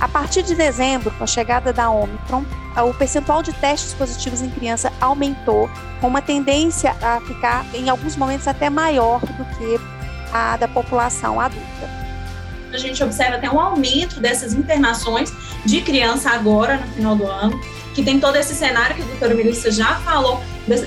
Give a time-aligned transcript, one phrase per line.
[0.00, 2.44] A partir de dezembro, com a chegada da Omicron,
[2.76, 5.68] o percentual de testes positivos em criança aumentou,
[6.00, 9.80] com uma tendência a ficar, em alguns momentos, até maior do que
[10.32, 11.66] a da população adulta.
[12.72, 15.32] A gente observa até um aumento dessas internações
[15.64, 17.58] de criança agora, no final do ano,
[17.92, 20.40] que tem todo esse cenário que a doutora Melissa já falou,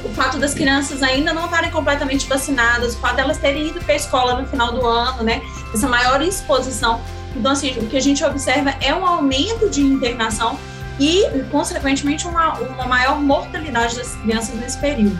[0.05, 3.93] o fato das crianças ainda não estarem completamente vacinadas, o fato delas terem ido para
[3.93, 5.41] a escola no final do ano, né?
[5.73, 7.01] Essa maior exposição.
[7.35, 10.59] Então, assim, o que a gente observa é um aumento de internação
[10.99, 15.19] e, consequentemente, uma, uma maior mortalidade das crianças nesse período.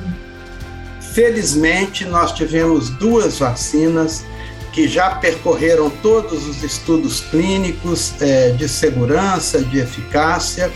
[1.13, 4.23] Felizmente, nós tivemos duas vacinas
[4.71, 10.71] que já percorreram todos os estudos clínicos é, de segurança, de eficácia,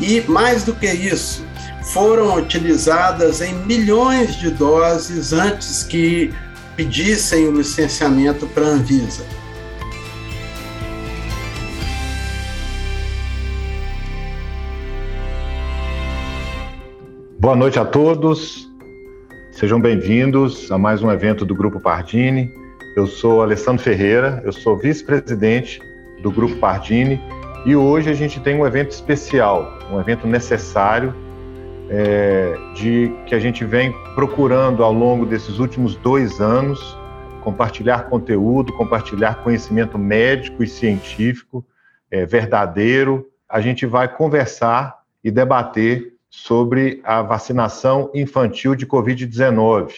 [0.00, 1.44] e mais do que isso,
[1.92, 6.32] foram utilizadas em milhões de doses antes que
[6.74, 9.24] pedissem o licenciamento para a Anvisa.
[17.44, 18.66] Boa noite a todos,
[19.52, 22.50] sejam bem-vindos a mais um evento do Grupo Pardini.
[22.96, 25.78] Eu sou Alessandro Ferreira, eu sou vice-presidente
[26.22, 27.20] do Grupo Pardini
[27.66, 31.14] e hoje a gente tem um evento especial, um evento necessário
[31.90, 36.98] é, de que a gente vem procurando ao longo desses últimos dois anos
[37.42, 41.62] compartilhar conteúdo, compartilhar conhecimento médico e científico
[42.10, 43.28] é, verdadeiro.
[43.46, 49.92] A gente vai conversar e debater sobre a vacinação infantil de Covid-19.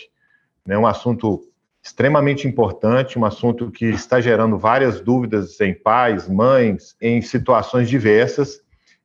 [0.67, 0.78] É né?
[0.78, 1.41] um assunto
[1.83, 8.61] extremamente importante, um assunto que está gerando várias dúvidas em pais, mães, em situações diversas.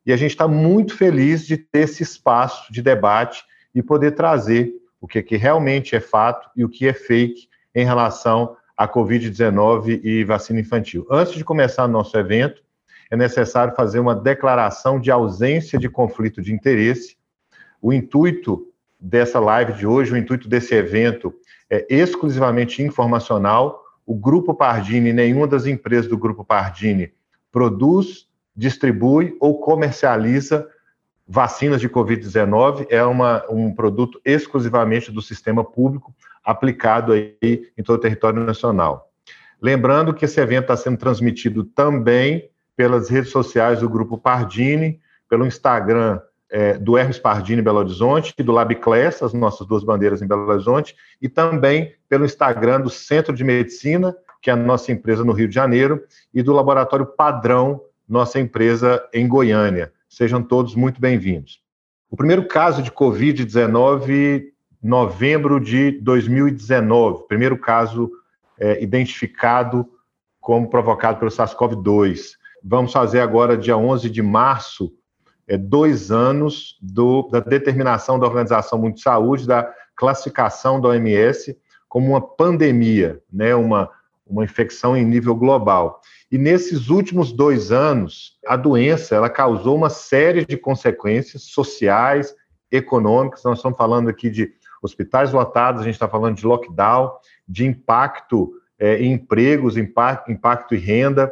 [0.06, 4.74] E a gente está muito feliz de ter esse espaço de debate e poder trazer
[5.00, 10.02] o que, que realmente é fato e o que é fake em relação à Covid-19
[10.04, 11.08] e vacina infantil.
[11.10, 12.62] Antes de começar nosso evento,
[13.10, 17.21] é necessário fazer uma declaração de ausência de conflito de interesse
[17.82, 18.68] o intuito
[19.00, 21.34] dessa live de hoje, o intuito desse evento
[21.70, 23.84] é exclusivamente informacional.
[24.06, 27.12] O Grupo Pardini, nenhuma das empresas do Grupo Pardini
[27.52, 30.68] produz, distribui ou comercializa
[31.28, 32.86] vacinas de Covid-19.
[32.90, 36.14] É uma, um produto exclusivamente do sistema público,
[36.44, 39.10] aplicado aí em todo o território nacional.
[39.62, 45.00] Lembrando que esse evento está sendo transmitido também pelas redes sociais do Grupo Pardini,
[45.30, 46.20] pelo Instagram
[46.52, 50.28] é, do Hermes Pardini em Belo Horizonte e do LabClass, as nossas duas bandeiras em
[50.28, 55.24] Belo Horizonte, e também pelo Instagram do Centro de Medicina, que é a nossa empresa
[55.24, 56.04] no Rio de Janeiro,
[56.34, 59.94] e do Laboratório Padrão, nossa empresa em Goiânia.
[60.10, 61.62] Sejam todos muito bem-vindos.
[62.10, 64.44] O primeiro caso de Covid-19,
[64.84, 68.12] novembro de 2019, primeiro caso
[68.60, 69.88] é, identificado
[70.42, 72.32] como provocado pelo SARS-CoV-2.
[72.62, 74.92] Vamos fazer agora, dia 11 de março,
[75.52, 81.58] é, dois anos do, da determinação da Organização Mundial de Saúde, da classificação da OMS
[81.90, 83.90] como uma pandemia, né, uma,
[84.26, 86.00] uma infecção em nível global.
[86.32, 92.34] E nesses últimos dois anos, a doença ela causou uma série de consequências sociais,
[92.72, 93.44] econômicas.
[93.44, 97.12] Nós estamos falando aqui de hospitais lotados, a gente está falando de lockdown,
[97.46, 101.30] de impacto é, em empregos, impacto, impacto em renda.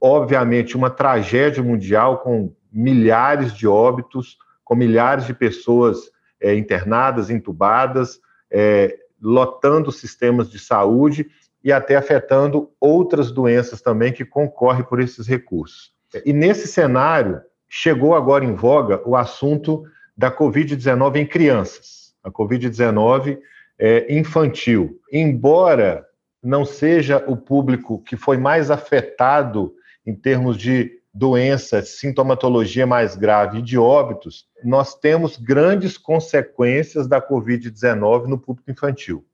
[0.00, 8.20] Obviamente, uma tragédia mundial com milhares de óbitos, com milhares de pessoas é, internadas, entubadas,
[8.50, 11.30] é, lotando sistemas de saúde
[11.62, 15.92] e até afetando outras doenças também que concorrem por esses recursos.
[16.24, 19.84] E nesse cenário, chegou agora em voga o assunto
[20.16, 23.38] da Covid-19 em crianças, a Covid-19
[23.78, 25.00] é, infantil.
[25.10, 26.06] Embora
[26.42, 29.74] não seja o público que foi mais afetado
[30.06, 37.22] em termos de doença, sintomatologia mais grave e de óbitos, nós temos grandes consequências da
[37.22, 39.24] Covid-19 no público infantil.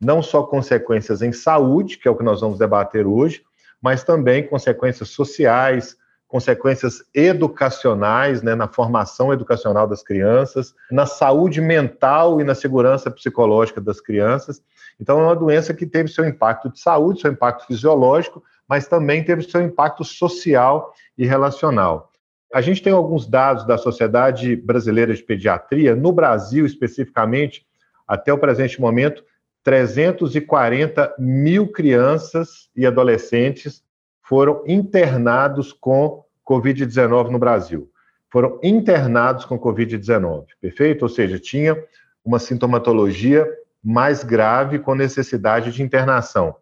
[0.00, 3.42] Não só consequências em saúde, que é o que nós vamos debater hoje,
[3.80, 5.96] mas também consequências sociais,
[6.26, 13.80] consequências educacionais, né, na formação educacional das crianças, na saúde mental e na segurança psicológica
[13.80, 14.62] das crianças.
[15.00, 19.24] Então, é uma doença que teve seu impacto de saúde, seu impacto fisiológico, mas também
[19.24, 22.12] teve seu impacto social e relacional.
[22.52, 27.66] A gente tem alguns dados da Sociedade Brasileira de Pediatria, no Brasil especificamente,
[28.06, 29.24] até o presente momento,
[29.62, 33.82] 340 mil crianças e adolescentes
[34.22, 37.90] foram internados com Covid-19 no Brasil.
[38.30, 41.02] Foram internados com Covid-19, perfeito?
[41.02, 41.76] Ou seja, tinha
[42.24, 43.46] uma sintomatologia
[43.82, 46.56] mais grave com necessidade de internação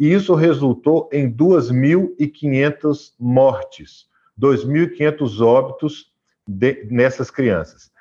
[0.00, 4.06] e isso resultou em 2.500 mortes.
[4.40, 6.10] 2.500 óbitos
[6.48, 7.92] de, nessas crianças.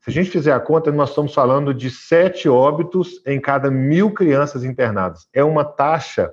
[0.00, 4.12] Se a gente fizer a conta, nós estamos falando de sete óbitos em cada mil
[4.12, 5.28] crianças internadas.
[5.32, 6.32] É uma taxa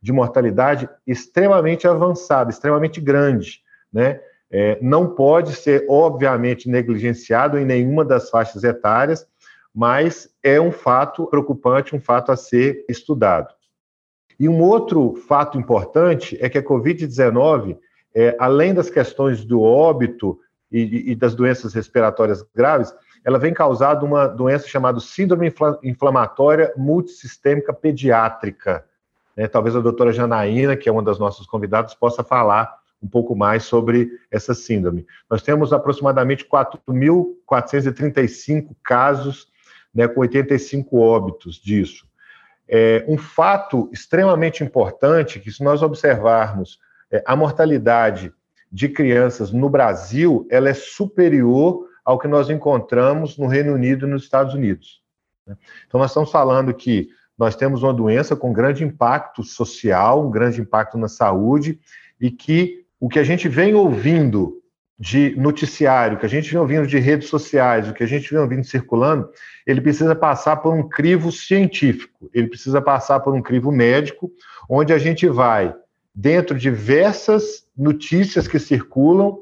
[0.00, 3.60] de mortalidade extremamente avançada, extremamente grande,
[3.92, 4.18] né?
[4.50, 9.26] É, não pode ser, obviamente, negligenciado em nenhuma das faixas etárias,
[9.74, 13.52] mas é um fato preocupante, um fato a ser estudado.
[14.38, 17.76] E um outro fato importante é que a Covid-19,
[18.14, 20.38] é, além das questões do óbito
[20.70, 22.94] e, e, das doenças respiratórias graves,
[23.24, 25.50] ela vem causando uma doença chamada Síndrome
[25.82, 28.84] Inflamatória Multissistêmica Pediátrica.
[29.36, 32.72] É, talvez a doutora Janaína, que é uma das nossas convidadas, possa falar
[33.02, 35.04] um pouco mais sobre essa síndrome.
[35.28, 39.48] Nós temos aproximadamente 4.435 casos,
[39.94, 42.06] né, com 85 óbitos disso.
[42.68, 46.78] É, um fato extremamente importante que, se nós observarmos
[47.10, 48.32] é, a mortalidade
[48.70, 54.10] de crianças no Brasil, ela é superior ao que nós encontramos no Reino Unido e
[54.10, 55.02] nos Estados Unidos.
[55.46, 55.56] Né?
[55.86, 60.60] Então, nós estamos falando que nós temos uma doença com grande impacto social, um grande
[60.60, 61.78] impacto na saúde,
[62.20, 64.62] e que o que a gente vem ouvindo
[64.98, 68.40] de noticiário, que a gente vem ouvindo de redes sociais, o que a gente vem
[68.40, 69.28] ouvindo circulando,
[69.66, 74.30] ele precisa passar por um crivo científico, ele precisa passar por um crivo médico,
[74.68, 75.74] onde a gente vai,
[76.14, 79.38] dentro de diversas notícias que circulam,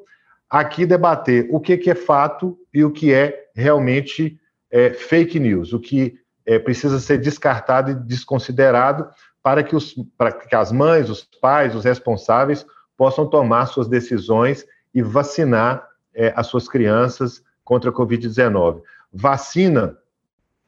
[0.48, 4.38] aqui debater o que, é fato e o que é realmente
[4.70, 9.08] é, fake news, o que é, precisa ser descartado e desconsiderado
[9.42, 12.64] para que, os, para que as mães, os pais, os responsáveis
[12.96, 18.82] possam tomar suas decisões e vacinar é, as suas crianças contra a Covid-19.
[19.12, 19.96] Vacina,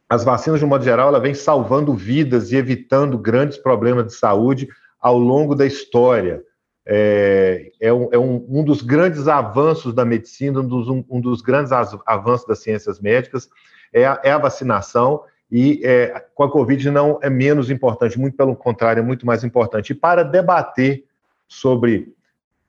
[0.09, 4.15] as vacinas, de um modo geral, ela vem salvando vidas e evitando grandes problemas de
[4.15, 4.69] saúde
[5.00, 6.43] ao longo da história.
[6.87, 11.20] É, é, um, é um, um, dos grandes avanços da medicina, um dos, um, um
[11.20, 11.73] dos grandes
[12.06, 13.49] avanços das ciências médicas
[13.91, 18.37] é a, é a vacinação e é, com a Covid não é menos importante, muito
[18.37, 19.91] pelo contrário, é muito mais importante.
[19.91, 21.05] E para debater
[21.47, 22.12] sobre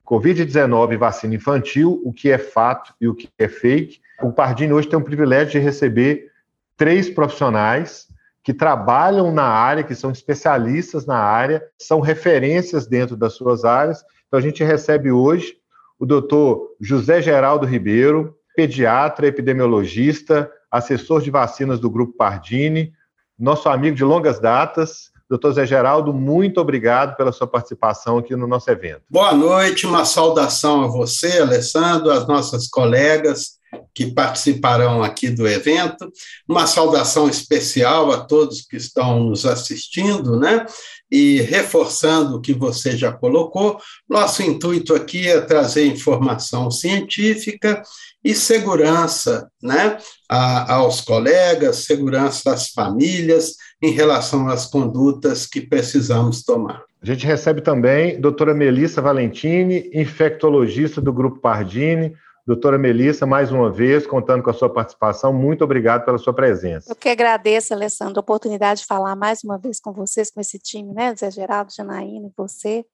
[0.05, 3.99] Covid-19 e vacina infantil, o que é fato e o que é fake.
[4.21, 6.31] O Pardini hoje tem o privilégio de receber
[6.77, 8.07] três profissionais
[8.43, 14.03] que trabalham na área, que são especialistas na área, são referências dentro das suas áreas.
[14.27, 15.57] Então, a gente recebe hoje
[15.97, 22.93] o doutor José Geraldo Ribeiro, pediatra, epidemiologista, assessor de vacinas do Grupo Pardini,
[23.37, 28.45] nosso amigo de longas datas, Doutor Zé Geraldo, muito obrigado pela sua participação aqui no
[28.45, 29.01] nosso evento.
[29.09, 33.55] Boa noite, uma saudação a você, Alessandro, às nossas colegas
[33.93, 36.11] que participarão aqui do evento,
[36.47, 40.65] uma saudação especial a todos que estão nos assistindo, né?
[41.11, 47.81] E reforçando o que você já colocou, nosso intuito aqui é trazer informação científica
[48.23, 49.97] e segurança, né?
[50.29, 56.83] A, aos colegas, segurança às famílias, em relação às condutas que precisamos tomar.
[57.01, 62.13] A gente recebe também a doutora Melissa Valentini, infectologista do Grupo Pardini.
[62.47, 66.91] Doutora Melissa, mais uma vez, contando com a sua participação, muito obrigado pela sua presença.
[66.91, 70.59] Eu que agradeço, Alessandro, a oportunidade de falar mais uma vez com vocês, com esse
[70.59, 72.85] time, né, Zé Geraldo, Janaína e você.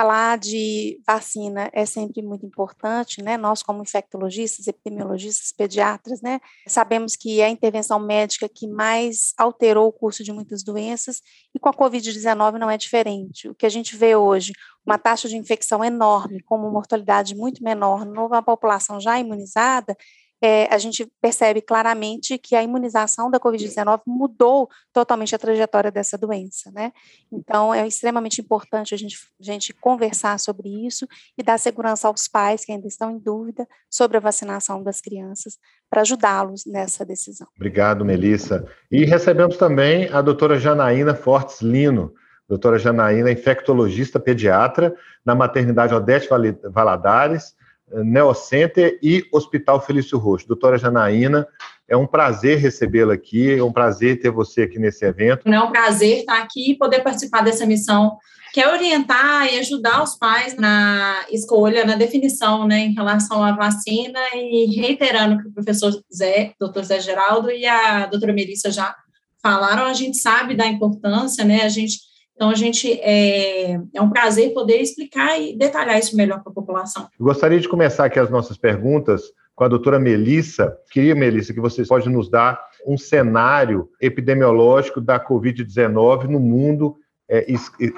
[0.00, 3.36] Falar de vacina é sempre muito importante, né?
[3.36, 9.88] Nós, como infectologistas, epidemiologistas, pediatras, né, sabemos que é a intervenção médica que mais alterou
[9.88, 11.20] o curso de muitas doenças
[11.54, 13.46] e com a Covid-19 não é diferente.
[13.46, 14.52] O que a gente vê hoje,
[14.86, 19.94] uma taxa de infecção enorme, com uma mortalidade muito menor numa população já imunizada,
[20.42, 26.16] é, a gente percebe claramente que a imunização da Covid-19 mudou totalmente a trajetória dessa
[26.16, 26.92] doença, né?
[27.30, 31.06] Então, é extremamente importante a gente, a gente conversar sobre isso
[31.36, 35.58] e dar segurança aos pais que ainda estão em dúvida sobre a vacinação das crianças,
[35.90, 37.46] para ajudá-los nessa decisão.
[37.56, 38.66] Obrigado, Melissa.
[38.90, 42.14] E recebemos também a doutora Janaína Fortes Lino,
[42.48, 44.94] doutora Janaína, infectologista pediatra
[45.24, 46.28] na maternidade Odete
[46.72, 47.54] Valadares,
[47.92, 50.46] Neocenter e Hospital Felício Roxo.
[50.46, 51.46] Doutora Janaína,
[51.88, 55.48] é um prazer recebê-la aqui, é um prazer ter você aqui nesse evento.
[55.48, 58.16] É um prazer estar aqui e poder participar dessa missão,
[58.52, 63.52] que é orientar e ajudar os pais na escolha, na definição, né, em relação à
[63.52, 68.94] vacina e reiterando que o professor Zé, doutor Zé Geraldo e a doutora Melissa já
[69.42, 72.09] falaram, a gente sabe da importância, né, a gente
[72.40, 76.54] então, a gente é, é um prazer poder explicar e detalhar isso melhor para a
[76.54, 77.06] população.
[77.20, 80.74] Eu gostaria de começar aqui as nossas perguntas com a doutora Melissa.
[80.90, 86.96] Queria, Melissa, que você pode nos dar um cenário epidemiológico da Covid-19 no mundo,
[87.28, 87.44] é,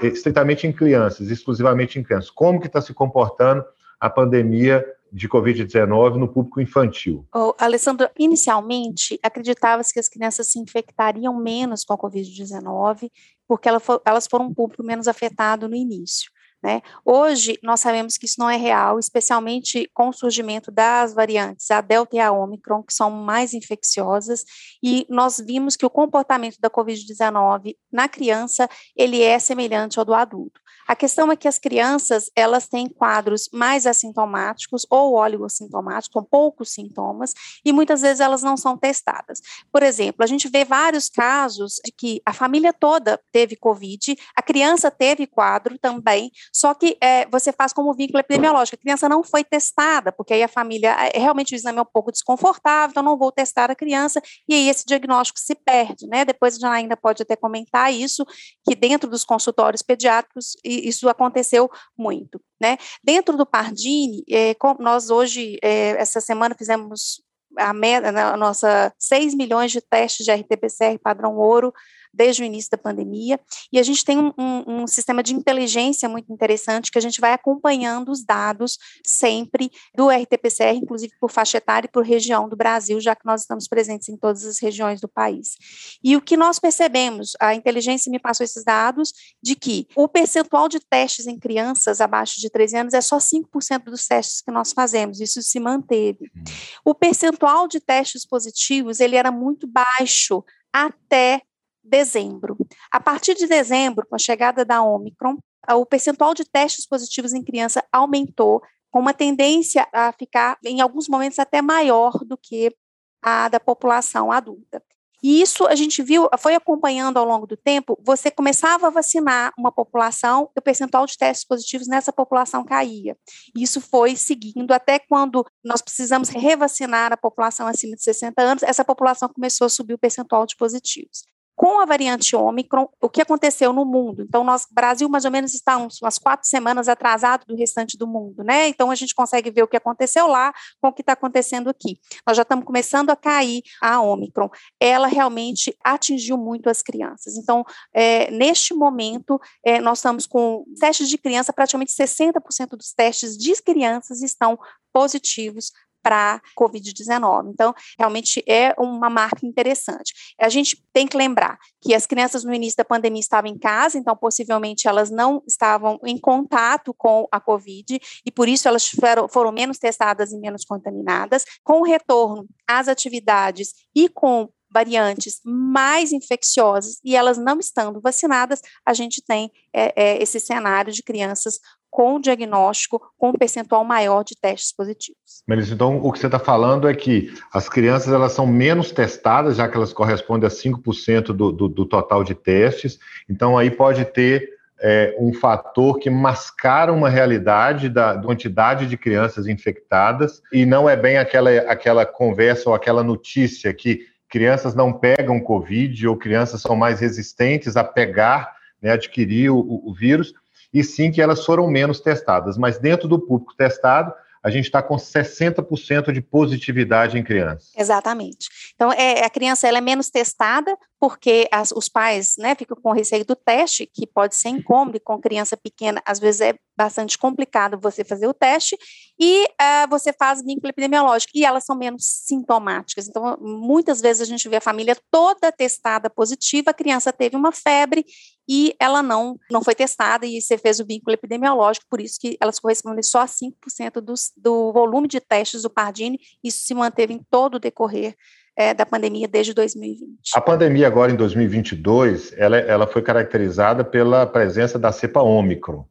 [0.03, 2.29] estritamente em crianças, exclusivamente em crianças.
[2.29, 3.65] Como que está se comportando
[4.01, 7.25] a pandemia de Covid-19 no público infantil?
[7.33, 13.11] Oh, Alessandro, inicialmente acreditava-se que as crianças se infectariam menos com a Covid-19,
[13.53, 16.31] porque elas foram um público menos afetado no início.
[16.65, 16.81] Né?
[17.05, 21.83] Hoje, nós sabemos que isso não é real, especialmente com o surgimento das variantes, a
[21.83, 24.43] Delta e a Omicron, que são mais infecciosas,
[24.83, 28.67] e nós vimos que o comportamento da Covid-19 na criança,
[28.97, 30.62] ele é semelhante ao do adulto.
[30.87, 36.73] A questão é que as crianças, elas têm quadros mais assintomáticos ou oligossintomáticos, com poucos
[36.73, 37.35] sintomas,
[37.65, 39.41] e muitas vezes elas não são testadas.
[39.71, 44.43] Por exemplo, a gente vê vários casos de que a família toda teve Covid, a
[44.43, 49.23] criança teve quadro também, só que é, você faz como vínculo epidemiológico, a criança não
[49.23, 53.03] foi testada, porque aí a família, é, realmente o exame é um pouco desconfortável, então
[53.03, 56.25] não vou testar a criança, e aí esse diagnóstico se perde, né?
[56.25, 58.25] Depois a gente ainda pode até comentar isso,
[58.65, 60.57] que dentro dos consultórios pediátricos
[60.89, 62.41] isso aconteceu muito.
[62.61, 62.77] Né?
[63.03, 67.23] Dentro do Pardini, é, nós hoje, é, essa semana, fizemos
[67.59, 71.73] a, meta, a nossa 6 milhões de testes de RT-PCR padrão ouro
[72.13, 73.41] desde o início da pandemia,
[73.73, 77.21] e a gente tem um, um, um, sistema de inteligência muito interessante que a gente
[77.21, 82.57] vai acompanhando os dados sempre do RT-PCR, inclusive por faixa etária e por região do
[82.57, 85.57] Brasil, já que nós estamos presentes em todas as regiões do país.
[86.03, 90.69] E o que nós percebemos, a inteligência me passou esses dados, de que o percentual
[90.69, 94.73] de testes em crianças abaixo de 13 anos é só 5% dos testes que nós
[94.73, 96.31] fazemos, isso se manteve.
[96.35, 96.45] Uhum.
[96.85, 101.43] O percentual de testes positivos, ele era muito baixo até
[101.83, 102.57] dezembro.
[102.91, 105.39] A partir de dezembro, com a chegada da Omicron,
[105.71, 111.09] o percentual de testes positivos em criança aumentou, com uma tendência a ficar, em alguns
[111.09, 112.75] momentos, até maior do que
[113.23, 114.83] a da população adulta.
[115.23, 119.53] E isso a gente viu, foi acompanhando ao longo do tempo, você começava a vacinar
[119.57, 123.17] uma população, o percentual de testes positivos nessa população caía.
[123.57, 128.85] Isso foi seguindo até quando nós precisamos revacinar a população acima de 60 anos, essa
[128.85, 131.23] população começou a subir o percentual de positivos
[131.63, 134.25] com a variante Ômicron, o que aconteceu no mundo?
[134.29, 138.05] Então, nós, Brasil, mais ou menos, está uns, umas quatro semanas atrasado do restante do
[138.05, 138.67] mundo, né?
[138.67, 142.01] Então, a gente consegue ver o que aconteceu lá com o que está acontecendo aqui.
[142.27, 144.51] Nós já estamos começando a cair a Ômicron.
[144.81, 147.37] Ela realmente atingiu muito as crianças.
[147.37, 147.65] Então,
[147.95, 153.55] é, neste momento, é, nós estamos com testes de criança, praticamente 60% dos testes de
[153.63, 154.59] crianças estão
[154.93, 155.71] positivos
[156.03, 157.51] para Covid-19.
[157.51, 160.13] Então, realmente é uma marca interessante.
[160.41, 163.99] A gente tem que lembrar que as crianças no início da pandemia estavam em casa,
[163.99, 169.29] então possivelmente elas não estavam em contato com a Covid e por isso elas foram,
[169.29, 171.45] foram menos testadas e menos contaminadas.
[171.63, 178.61] Com o retorno às atividades e com variantes mais infecciosas e elas não estando vacinadas,
[178.87, 181.59] a gente tem é, é, esse cenário de crianças
[181.93, 185.43] com diagnóstico com um percentual maior de testes positivos.
[185.47, 189.59] Melissa, então o que você está falando é que as crianças elas são menos testadas,
[189.59, 194.07] já que elas correspondem a 5% do, do, do total de testes, então aí pode
[194.07, 194.49] ter
[194.81, 200.43] é, um fator que mascara uma realidade da, da quantidade de crianças infectadas.
[200.51, 206.09] E não é bem aquela, aquela conversa ou aquela notícia que crianças não pegam Covid
[206.09, 210.33] ou crianças são mais resistentes a pegar, né, adquirir o, o vírus,
[210.73, 212.57] e sim que elas foram menos testadas.
[212.57, 214.13] Mas dentro do público testado,
[214.43, 217.71] a gente está com 60% de positividade em crianças.
[217.77, 218.49] Exatamente.
[218.75, 222.93] Então, é, a criança ela é menos testada, porque as, os pais né, ficam com
[222.93, 227.19] receio do teste, que pode ser incômodo, e com criança pequena, às vezes é bastante
[227.19, 228.79] complicado você fazer o teste,
[229.19, 233.09] e uh, você faz vínculo epidemiológico, e elas são menos sintomáticas.
[233.09, 237.51] Então, muitas vezes a gente vê a família toda testada positiva, a criança teve uma
[237.51, 238.07] febre
[238.49, 242.37] e ela não, não foi testada, e você fez o vínculo epidemiológico, por isso que
[242.41, 247.13] elas correspondem só a 5% dos, do volume de testes do Pardini, isso se manteve
[247.13, 248.15] em todo o decorrer
[248.57, 250.31] é, da pandemia desde 2020.
[250.35, 255.85] A pandemia agora em 2022, ela, ela foi caracterizada pela presença da cepa Ômicron,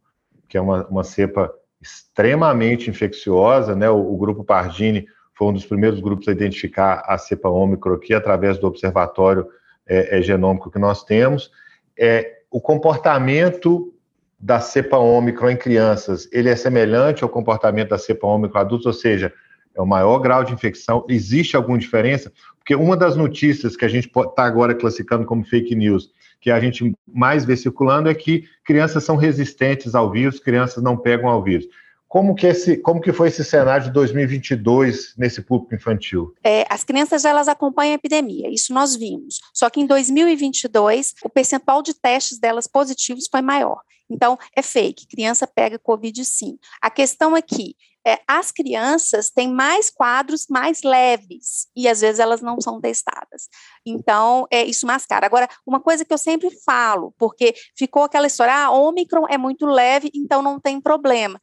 [0.48, 1.52] que é uma, uma cepa
[1.82, 3.90] extremamente infecciosa, né?
[3.90, 8.14] O, o, grupo Pardini foi um dos primeiros grupos a identificar a cepa Ômicron aqui
[8.14, 9.48] através do observatório
[9.88, 11.52] é, é, genômico que nós temos.
[11.98, 13.94] É, o comportamento
[14.40, 18.94] da cepa Ômicron em crianças, ele é semelhante ao comportamento da cepa Ômicron adultos, ou
[18.94, 19.34] seja,
[19.76, 21.06] é o maior grau de infecção.
[21.10, 22.32] Existe alguma diferença?
[22.62, 26.60] Porque uma das notícias que a gente está agora classificando como fake news, que a
[26.60, 31.44] gente mais vê circulando, é que crianças são resistentes ao vírus, crianças não pegam ao
[31.44, 31.66] vírus.
[32.08, 36.36] Como que, esse, como que foi esse cenário de 2022 nesse público infantil?
[36.44, 39.40] É, as crianças elas acompanham a epidemia, isso nós vimos.
[39.54, 43.80] Só que em 2022 o percentual de testes delas positivos foi maior.
[44.10, 46.58] Então, é fake, criança pega Covid sim.
[46.82, 52.20] A questão é que é, as crianças têm mais quadros mais leves e às vezes
[52.20, 53.48] elas não são testadas.
[53.86, 55.26] Então, é, isso mascara.
[55.26, 59.66] Agora, uma coisa que eu sempre falo, porque ficou aquela história, ah, Ômicron é muito
[59.66, 61.40] leve, então não tem problema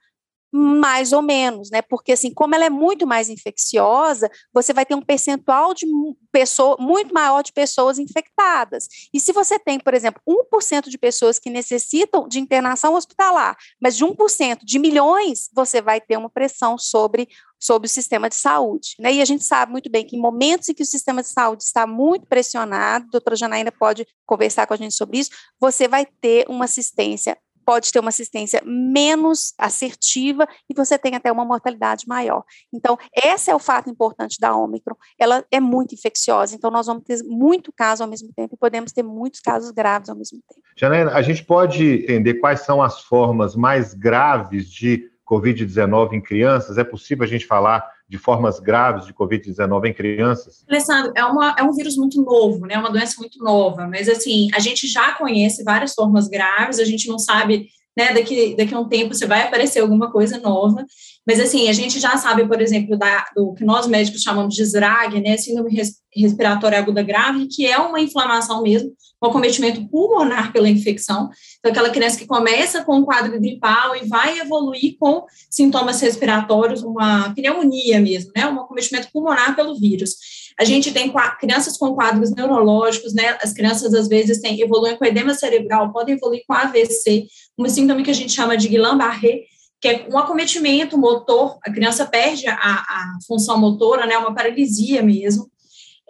[0.50, 1.83] mais ou menos, né?
[1.83, 5.87] Porque assim, como ela é muito mais infecciosa, você vai ter um percentual de
[6.33, 8.88] pessoa muito maior de pessoas infectadas.
[9.12, 13.97] E se você tem, por exemplo, 1% de pessoas que necessitam de internação hospitalar, mas
[13.97, 17.28] de 1% de milhões, você vai ter uma pressão sobre
[17.61, 18.95] sobre o sistema de saúde.
[18.99, 19.14] Né?
[19.14, 21.64] E a gente sabe muito bem que em momentos em que o sistema de saúde
[21.64, 26.07] está muito pressionado, a doutora Janaína pode conversar com a gente sobre isso, você vai
[26.07, 27.37] ter uma assistência
[27.69, 32.43] pode ter uma assistência menos assertiva e você tem até uma mortalidade maior.
[32.73, 34.97] Então, esse é o fato importante da Ômicron.
[35.19, 38.91] Ela é muito infecciosa, então nós vamos ter muito caso ao mesmo tempo e podemos
[38.91, 40.63] ter muitos casos graves ao mesmo tempo.
[40.79, 46.79] Janaina, a gente pode entender quais são as formas mais graves de Covid-19 em crianças?
[46.79, 50.65] É possível a gente falar de formas graves de Covid-19 em crianças?
[50.69, 52.75] Alessandro, é, uma, é um vírus muito novo, né?
[52.75, 56.85] É uma doença muito nova, mas assim, a gente já conhece várias formas graves, a
[56.85, 60.87] gente não sabe, né, daqui, daqui a um tempo você vai aparecer alguma coisa nova,
[61.26, 64.62] mas assim, a gente já sabe, por exemplo, da, do que nós médicos chamamos de
[64.62, 65.83] SRAG, né, síndrome
[66.14, 71.28] respiratória aguda grave, que é uma inflamação mesmo, um acometimento pulmonar pela infecção.
[71.59, 76.85] Então, aquela criança que começa com um quadro gripal e vai evoluir com sintomas respiratórios,
[76.85, 78.47] uma pneumonia mesmo, né?
[78.47, 80.14] Um acometimento pulmonar pelo vírus.
[80.59, 83.37] A gente tem crianças com quadros neurológicos, né?
[83.43, 87.26] As crianças, às vezes, têm, evoluem com edema cerebral, podem evoluir com AVC,
[87.59, 89.43] uma síndrome que a gente chama de Guillain-Barré,
[89.81, 94.17] que é um acometimento motor, a criança perde a, a função motora, né?
[94.17, 95.50] Uma paralisia mesmo.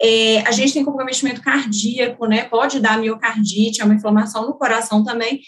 [0.01, 2.45] É, a gente tem comprometimento cardíaco, né?
[2.45, 5.41] Pode dar miocardite, é uma inflamação no coração também.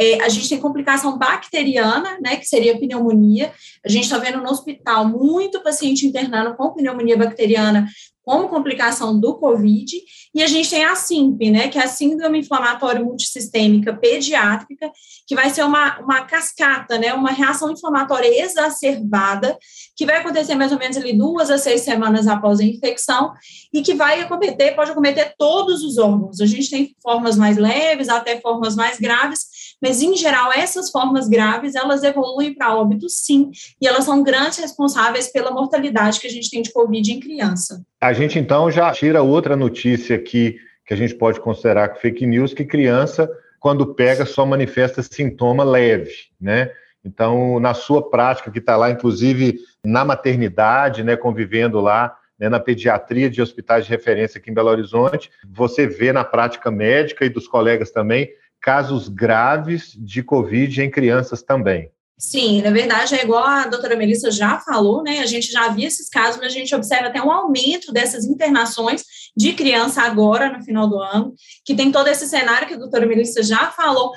[0.00, 2.36] É, a gente tem complicação bacteriana, né?
[2.36, 3.52] Que seria pneumonia.
[3.84, 7.86] A gente está vendo no hospital muito paciente internando com pneumonia bacteriana
[8.22, 9.96] como complicação do COVID,
[10.32, 14.92] e a gente tem a SIMP, né, que é a Síndrome Inflamatória Multissistêmica Pediátrica,
[15.26, 19.58] que vai ser uma, uma cascata, né, uma reação inflamatória exacerbada,
[19.96, 23.32] que vai acontecer mais ou menos ali duas a seis semanas após a infecção,
[23.72, 26.40] e que vai acometer, pode acometer todos os órgãos.
[26.40, 29.40] A gente tem formas mais leves até formas mais graves,
[29.80, 34.58] mas em geral essas formas graves elas evoluem para óbito sim, e elas são grandes
[34.58, 37.82] responsáveis pela mortalidade que a gente tem de COVID em criança.
[38.00, 42.52] A gente então já tira outra notícia aqui que a gente pode considerar fake news,
[42.52, 46.70] que criança quando pega só manifesta sintoma leve, né?
[47.04, 52.58] Então, na sua prática, que está lá, inclusive na maternidade, né, convivendo lá, né, na
[52.58, 57.30] pediatria de hospitais de referência aqui em Belo Horizonte, você vê na prática médica e
[57.30, 61.90] dos colegas também casos graves de Covid em crianças também.
[62.20, 65.20] Sim, na verdade é igual a doutora Melissa já falou, né?
[65.20, 69.02] A gente já viu esses casos, mas a gente observa até um aumento dessas internações
[69.34, 71.32] de criança agora, no final do ano,
[71.64, 74.12] que tem todo esse cenário que a doutora Melissa já falou,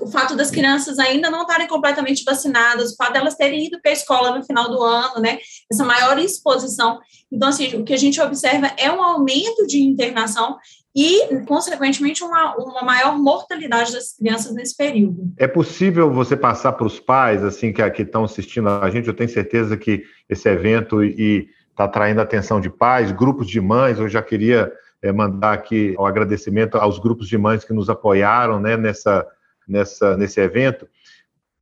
[0.00, 3.90] o fato das crianças ainda não estarem completamente vacinadas, o fato delas terem ido para
[3.90, 5.40] a escola no final do ano, né?
[5.68, 7.00] Essa maior exposição.
[7.32, 10.56] Então, assim, o que a gente observa é um aumento de internação
[10.94, 15.32] e, consequentemente, uma, uma maior mortalidade das crianças nesse período.
[15.36, 19.28] É possível você passar para os pais, assim, que estão assistindo a gente, eu tenho
[19.28, 24.22] certeza que esse evento está atraindo a atenção de pais, grupos de mães, eu já
[24.22, 24.72] queria
[25.02, 29.26] é, mandar aqui o agradecimento aos grupos de mães que nos apoiaram né, nessa,
[29.68, 30.88] nessa, nesse evento.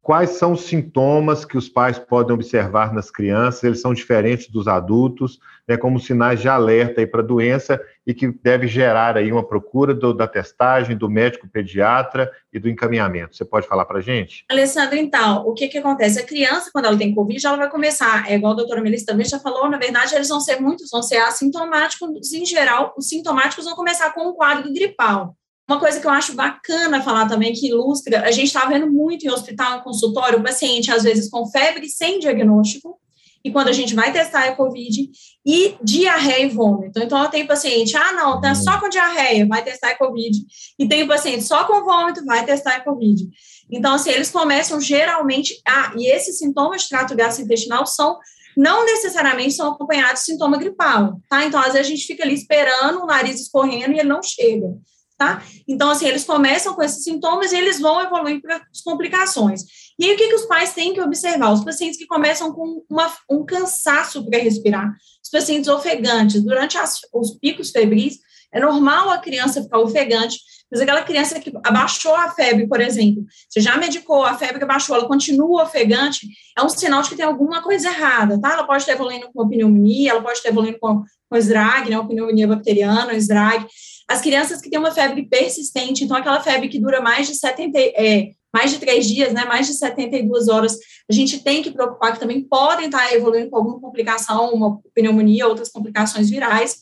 [0.06, 3.64] Quais são os sintomas que os pais podem observar nas crianças?
[3.64, 8.28] Eles são diferentes dos adultos, né, como sinais de alerta para a doença e que
[8.28, 13.36] deve gerar aí uma procura do, da testagem, do médico pediatra e do encaminhamento.
[13.36, 14.44] Você pode falar para a gente?
[14.48, 16.20] Alessandra, então, o que, que acontece?
[16.20, 19.26] A criança, quando ela tem Covid, ela vai começar, é igual a doutora Melissa também
[19.26, 23.64] já falou, na verdade, eles vão ser muitos, vão ser assintomáticos, em geral, os sintomáticos
[23.64, 25.34] vão começar com um quadro gripal.
[25.68, 29.26] Uma coisa que eu acho bacana falar também, que ilustra, a gente está vendo muito
[29.26, 33.00] em hospital, em consultório, o paciente, às vezes, com febre sem diagnóstico,
[33.44, 35.10] e quando a gente vai testar a COVID,
[35.44, 37.00] e diarreia e vômito.
[37.00, 40.38] Então, eu tenho paciente, ah, não, tá só com diarreia, vai testar a COVID,
[40.78, 43.28] e tenho paciente só com vômito, vai testar a COVID.
[43.68, 48.18] Então, assim, eles começam geralmente, ah, e esses sintomas de trato gastrointestinal são
[48.56, 51.44] não necessariamente são acompanhados de sintoma gripal, tá?
[51.44, 54.68] Então, às vezes a gente fica ali esperando o nariz escorrendo e ele não chega
[55.16, 55.42] tá?
[55.66, 59.62] Então, assim, eles começam com esses sintomas e eles vão evoluindo para as complicações.
[59.98, 61.52] E aí, o que, que os pais têm que observar?
[61.52, 67.00] Os pacientes que começam com uma, um cansaço para respirar, os pacientes ofegantes, durante as,
[67.12, 68.18] os picos febris,
[68.52, 70.38] É normal a criança ficar ofegante,
[70.70, 74.64] mas aquela criança que abaixou a febre, por exemplo, você já medicou, a febre que
[74.64, 76.26] abaixou, ela continua ofegante,
[76.56, 78.52] é um sinal de que tem alguma coisa errada, tá?
[78.52, 82.48] Ela pode estar evoluindo com pneumonia, ela pode estar evoluindo com, com SDRAG, né, pneumonia
[82.48, 83.66] bacteriana, SDRAG.
[84.08, 87.78] As crianças que têm uma febre persistente, então aquela febre que dura mais de 70,
[87.78, 90.78] é, mais de três dias, né, mais de 72 horas,
[91.10, 95.46] a gente tem que preocupar que também podem estar evoluindo com alguma complicação, uma pneumonia,
[95.48, 96.76] outras complicações virais.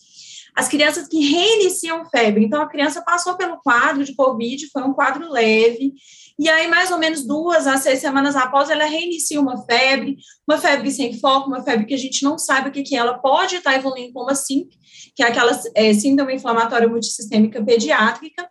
[0.55, 4.93] As crianças que reiniciam febre, então a criança passou pelo quadro de Covid, foi um
[4.93, 5.95] quadro leve,
[6.39, 10.17] e aí, mais ou menos duas a seis semanas após, ela reinicia uma febre,
[10.49, 12.99] uma febre sem foco, uma febre que a gente não sabe o que, que é.
[12.99, 14.73] ela pode estar evoluindo como a SIMP,
[15.15, 18.49] que é aquela é, síndrome inflamatória multissistêmica pediátrica,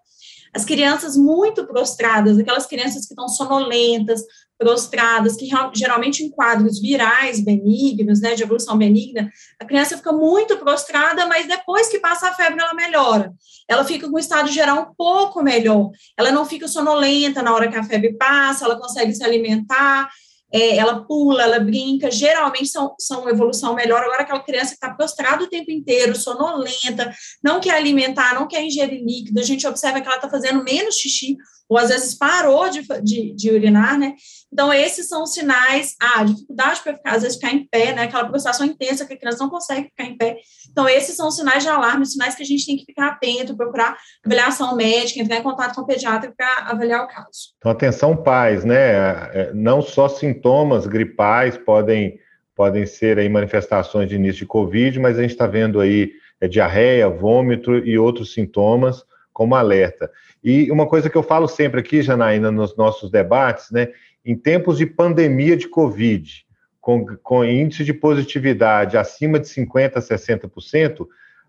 [0.55, 4.21] as crianças muito prostradas, aquelas crianças que estão sonolentas,
[4.63, 10.57] prostradas, que geralmente em quadros virais benignos, né, de evolução benigna, a criança fica muito
[10.57, 13.33] prostrada, mas depois que passa a febre, ela melhora.
[13.67, 15.91] Ela fica com o estado geral um pouco melhor.
[16.17, 20.09] Ela não fica sonolenta na hora que a febre passa, ela consegue se alimentar,
[20.53, 24.03] é, ela pula, ela brinca, geralmente são, são evolução melhor.
[24.03, 27.11] Agora, aquela criança que está prostrada o tempo inteiro, sonolenta,
[27.43, 30.95] não quer alimentar, não quer ingerir líquido, a gente observa que ela está fazendo menos
[30.95, 31.35] xixi,
[31.67, 34.13] ou às vezes parou de, de, de, urinar, né?
[34.53, 38.03] Então, esses são os sinais, ah, dificuldade para ficar, às vezes ficar em pé, né?
[38.03, 40.37] Aquela prostração intensa que a criança não consegue ficar em pé.
[40.71, 43.07] Então, esses são os sinais de alarme, os sinais que a gente tem que ficar
[43.07, 47.55] atento, procurar avaliação médica, entrar em contato com o pediatra para avaliar o caso.
[47.57, 48.91] Então, atenção, pais, né?
[49.33, 52.19] É, não só sintomas gripais podem,
[52.55, 56.47] podem ser aí manifestações de início de Covid, mas a gente está vendo aí é,
[56.47, 60.11] diarreia, vômito e outros sintomas como alerta.
[60.43, 63.87] E uma coisa que eu falo sempre aqui, Janaína, nos nossos debates, né?
[64.25, 66.45] Em tempos de pandemia de Covid,
[66.79, 71.07] com, com índice de positividade acima de 50%, 60%,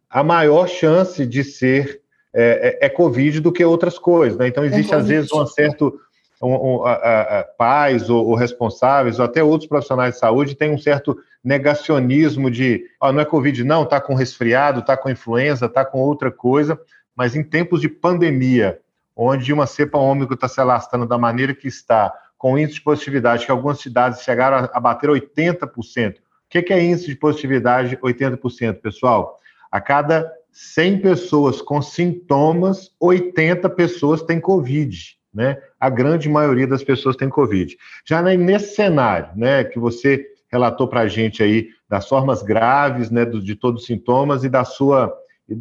[0.09, 2.01] a maior chance de ser
[2.33, 4.39] é, é, é Covid do que outras coisas.
[4.39, 4.49] Né?
[4.49, 6.01] Então, é existe, é às vezes, um certo.
[6.43, 10.57] Um, um, a, a, a, pais ou, ou, responsáveis, ou até outros profissionais de saúde,
[10.57, 15.09] têm um certo negacionismo de oh, não é Covid, não, está com resfriado, está com
[15.09, 16.79] influenza, está com outra coisa,
[17.15, 18.81] mas em tempos de pandemia,
[19.17, 22.13] onde uma cepa ômicron está se alastrando da maneira que está,
[22.45, 26.17] com índice de positividade, que algumas cidades chegaram a, bater 80%.
[26.17, 29.39] O que, é índice de positividade 80%, pessoal?
[29.73, 35.57] A cada 100 pessoas com sintomas, 80 pessoas têm Covid, né?
[35.81, 37.79] A grande maioria das pessoas tem Covid.
[38.05, 43.25] Já nesse cenário, né, que você relatou para a gente aí das formas graves, né,
[43.25, 45.11] de todos os sintomas e da sua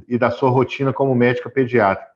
[0.10, 2.12] e da sua rotina como médica pediátrica.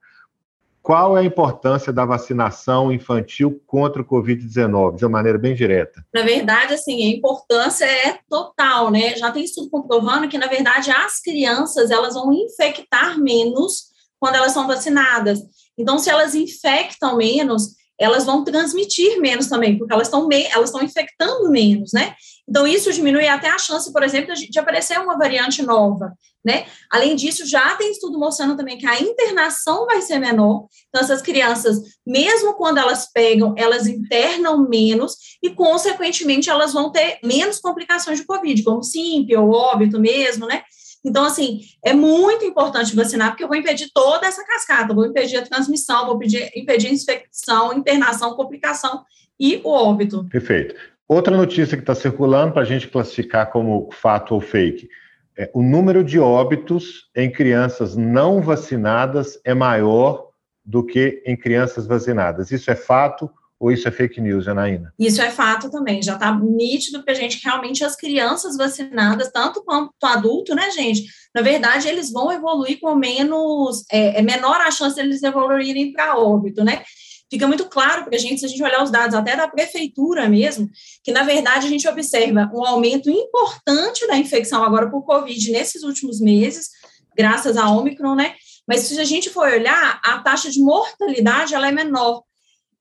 [0.88, 6.02] Qual é a importância da vacinação infantil contra o Covid-19, de uma maneira bem direta?
[6.14, 9.14] Na verdade, assim, a importância é total, né?
[9.18, 14.54] Já tem estudo comprovando que, na verdade, as crianças elas vão infectar menos quando elas
[14.54, 15.40] são vacinadas.
[15.78, 20.84] Então, se elas infectam menos, elas vão transmitir menos também, porque elas estão elas estão
[20.84, 22.16] infectando menos, né?
[22.48, 26.14] Então, isso diminui até a chance, por exemplo, de aparecer uma variante nova,
[26.46, 26.66] né?
[26.90, 30.68] Além disso, já tem estudo mostrando também que a internação vai ser menor.
[30.88, 37.20] Então, essas crianças, mesmo quando elas pegam, elas internam menos e, consequentemente, elas vão ter
[37.22, 40.64] menos complicações de Covid, como SIMP ou óbito mesmo, né?
[41.08, 45.38] Então, assim, é muito importante vacinar, porque eu vou impedir toda essa cascata, vou impedir
[45.38, 46.52] a transmissão, vou impedir,
[46.90, 49.06] a infecção, internação, complicação
[49.40, 50.26] e o óbito.
[50.30, 50.76] Perfeito.
[51.08, 54.90] Outra notícia que está circulando para a gente classificar como fato ou fake.
[55.38, 60.28] É, o número de óbitos em crianças não vacinadas é maior
[60.66, 62.52] do que em crianças vacinadas.
[62.52, 64.94] Isso é fato ou isso é fake news, Janaína?
[65.00, 66.02] Isso é fato também.
[66.02, 71.06] Já está nítido que a gente realmente as crianças vacinadas, tanto quanto adulto, né, gente?
[71.34, 76.18] Na verdade, eles vão evoluir com menos, é, é menor a chance deles evoluírem para
[76.18, 76.84] óbito, né?
[77.30, 80.30] Fica muito claro para a gente, se a gente olhar os dados até da prefeitura
[80.30, 80.70] mesmo,
[81.04, 85.84] que na verdade a gente observa um aumento importante da infecção agora por Covid nesses
[85.84, 86.70] últimos meses,
[87.18, 88.36] graças à Omicron, né?
[88.68, 92.24] Mas se a gente for olhar, a taxa de mortalidade ela é menor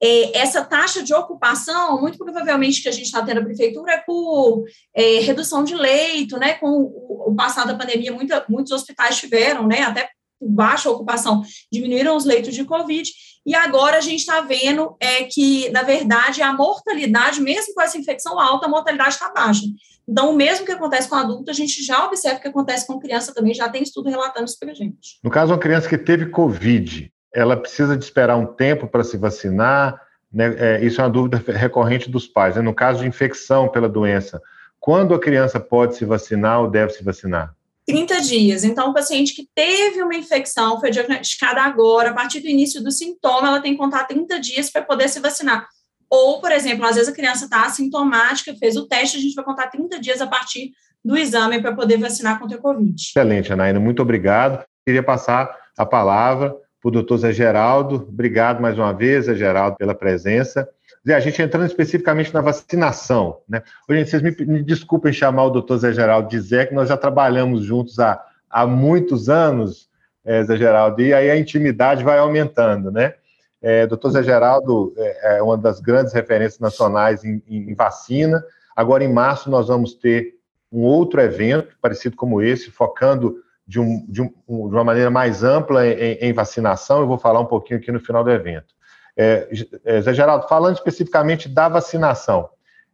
[0.03, 3.99] é, essa taxa de ocupação, muito provavelmente que a gente está tendo a prefeitura, é
[3.99, 6.55] por é, redução de leito, né?
[6.55, 9.83] Com o, o passado da pandemia, muita, muitos hospitais tiveram, né?
[9.83, 10.09] Até
[10.41, 13.11] baixa ocupação, diminuíram os leitos de Covid,
[13.47, 17.97] e agora a gente está vendo é, que, na verdade, a mortalidade, mesmo com essa
[17.97, 19.63] infecção alta, a mortalidade está baixa.
[20.09, 23.35] Então, o mesmo que acontece com adulto, a gente já observa que acontece com criança
[23.35, 25.19] também, já tem estudo relatando isso para a gente.
[25.23, 29.19] No caso, uma criança que teve Covid, ela precisa de esperar um tempo para se
[29.19, 30.01] vacinar?
[30.33, 30.55] Né?
[30.59, 32.57] É, isso é uma dúvida recorrente dos pais.
[32.57, 32.63] Né?
[32.63, 34.41] No caso de infecção pela doença,
[34.81, 37.55] quando a criança pode se vacinar ou deve se vacinar?
[37.87, 38.65] 30 dias.
[38.65, 42.91] Então, o paciente que teve uma infecção, foi diagnosticada agora, a partir do início do
[42.91, 45.69] sintoma, ela tem que contar 30 dias para poder se vacinar.
[46.09, 49.45] Ou, por exemplo, às vezes a criança está assintomática, fez o teste, a gente vai
[49.45, 50.73] contar 30 dias a partir
[51.05, 52.95] do exame para poder vacinar contra a Covid.
[53.01, 54.65] Excelente, Anaína, muito obrigado.
[54.85, 58.07] Queria passar a palavra o doutor Zé Geraldo.
[58.09, 60.69] Obrigado mais uma vez, Zé Geraldo, pela presença.
[61.05, 63.61] Zé, a gente entrando especificamente na vacinação, né?
[63.89, 66.97] Hoje, vocês me, me desculpem chamar o doutor Zé Geraldo de Zé, que nós já
[66.97, 69.89] trabalhamos juntos há, há muitos anos,
[70.25, 73.15] é, Zé Geraldo, e aí a intimidade vai aumentando, né?
[73.61, 78.45] É, doutor Zé Geraldo é, é uma das grandes referências nacionais em, em, vacina.
[78.77, 80.37] Agora, em março, nós vamos ter
[80.71, 85.43] um outro evento parecido como esse, focando de, um, de, um, de uma maneira mais
[85.43, 87.01] ampla em, em, vacinação.
[87.01, 88.75] Eu vou falar um pouquinho aqui no final do evento.
[89.17, 89.49] É,
[89.85, 92.49] é, Zé Geraldo, falando especificamente da vacinação,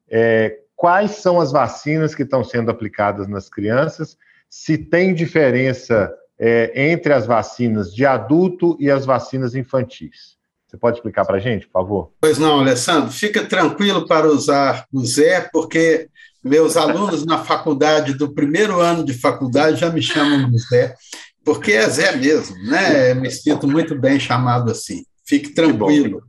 [0.08, 4.16] é, quais são as vacinas que estão sendo aplicadas nas crianças?
[4.48, 10.36] Se tem diferença é, entre as vacinas de adulto e as vacinas infantis?
[10.66, 12.12] Você pode explicar para a gente, por favor?
[12.18, 16.08] Pois não, Alessandro, fica tranquilo para usar o Zé, porque
[16.44, 20.94] meus alunos na faculdade, do primeiro ano de faculdade, já me chamam de Zé,
[21.44, 23.14] porque é Zé mesmo, né?
[23.14, 25.04] Me sinto muito bem chamado assim.
[25.24, 26.22] Fique tranquilo.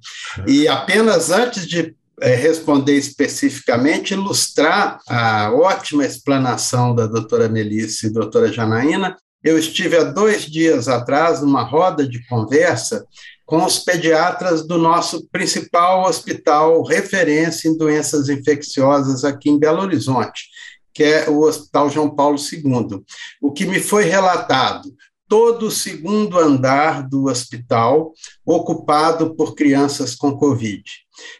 [0.47, 8.13] E apenas antes de é, responder especificamente, ilustrar a ótima explanação da doutora Melissa e
[8.13, 13.05] doutora Janaína, eu estive há dois dias atrás numa roda de conversa
[13.45, 20.47] com os pediatras do nosso principal hospital referência em doenças infecciosas aqui em Belo Horizonte,
[20.93, 23.03] que é o Hospital João Paulo II.
[23.41, 24.93] O que me foi relatado,
[25.27, 28.13] todo o segundo andar do hospital
[28.45, 30.83] ocupado por crianças com Covid,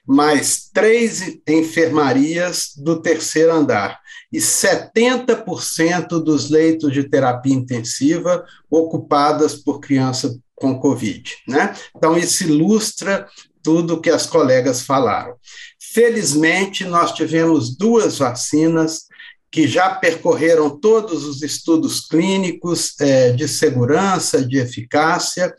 [0.06, 4.00] mais três enfermarias do terceiro andar
[4.32, 11.36] e 70% dos leitos de terapia intensiva ocupadas por crianças com Covid.
[11.46, 11.76] Né?
[11.94, 13.28] Então, isso ilustra
[13.62, 15.36] tudo que as colegas falaram.
[15.94, 19.08] Felizmente, nós tivemos duas vacinas
[19.54, 25.54] que já percorreram todos os estudos clínicos é, de segurança, de eficácia,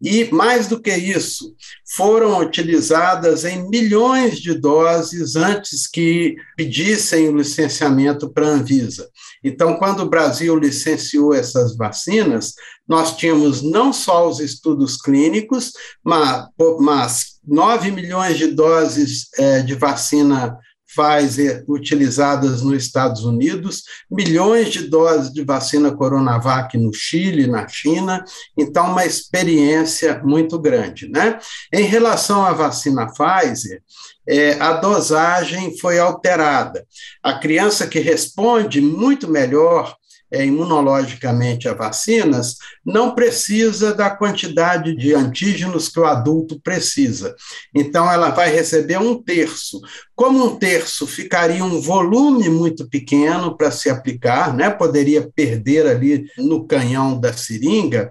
[0.00, 1.52] e, mais do que isso,
[1.96, 9.10] foram utilizadas em milhões de doses antes que pedissem o licenciamento para a Anvisa.
[9.42, 12.54] Então, quando o Brasil licenciou essas vacinas,
[12.86, 15.72] nós tínhamos não só os estudos clínicos,
[16.04, 16.46] mas,
[16.78, 20.56] mas 9 milhões de doses é, de vacina
[20.94, 28.24] Pfizer utilizadas nos Estados Unidos, milhões de doses de vacina Coronavac no Chile, na China,
[28.56, 31.08] então uma experiência muito grande.
[31.08, 31.38] Né?
[31.72, 33.82] Em relação à vacina Pfizer,
[34.28, 36.84] é, a dosagem foi alterada.
[37.22, 39.96] A criança que responde muito melhor
[40.32, 47.34] é, imunologicamente a vacinas, não precisa da quantidade de antígenos que o adulto precisa.
[47.74, 49.80] Então, ela vai receber um terço.
[50.14, 54.70] Como um terço ficaria um volume muito pequeno para se aplicar, né?
[54.70, 58.10] poderia perder ali no canhão da seringa,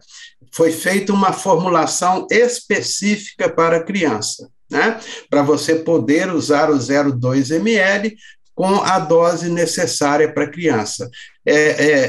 [0.52, 4.50] foi feita uma formulação específica para a criança.
[4.70, 5.00] Né?
[5.30, 8.16] Para você poder usar o 0,2 ml
[8.60, 11.10] com a dose necessária para a criança.
[11.46, 11.54] É,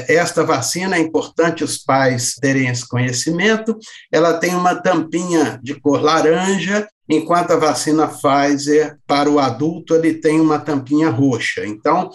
[0.09, 3.79] é, esta vacina é importante os pais terem esse conhecimento.
[4.11, 10.15] Ela tem uma tampinha de cor laranja, enquanto a vacina Pfizer, para o adulto, ele
[10.15, 11.65] tem uma tampinha roxa.
[11.65, 12.09] Então,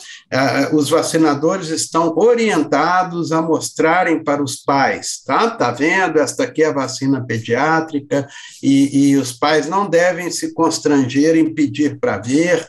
[0.74, 5.48] os vacinadores estão orientados a mostrarem para os pais, tá?
[5.48, 6.18] Tá vendo?
[6.18, 8.28] Esta aqui é a vacina pediátrica,
[8.62, 12.68] e, e os pais não devem se constranger em pedir para ver,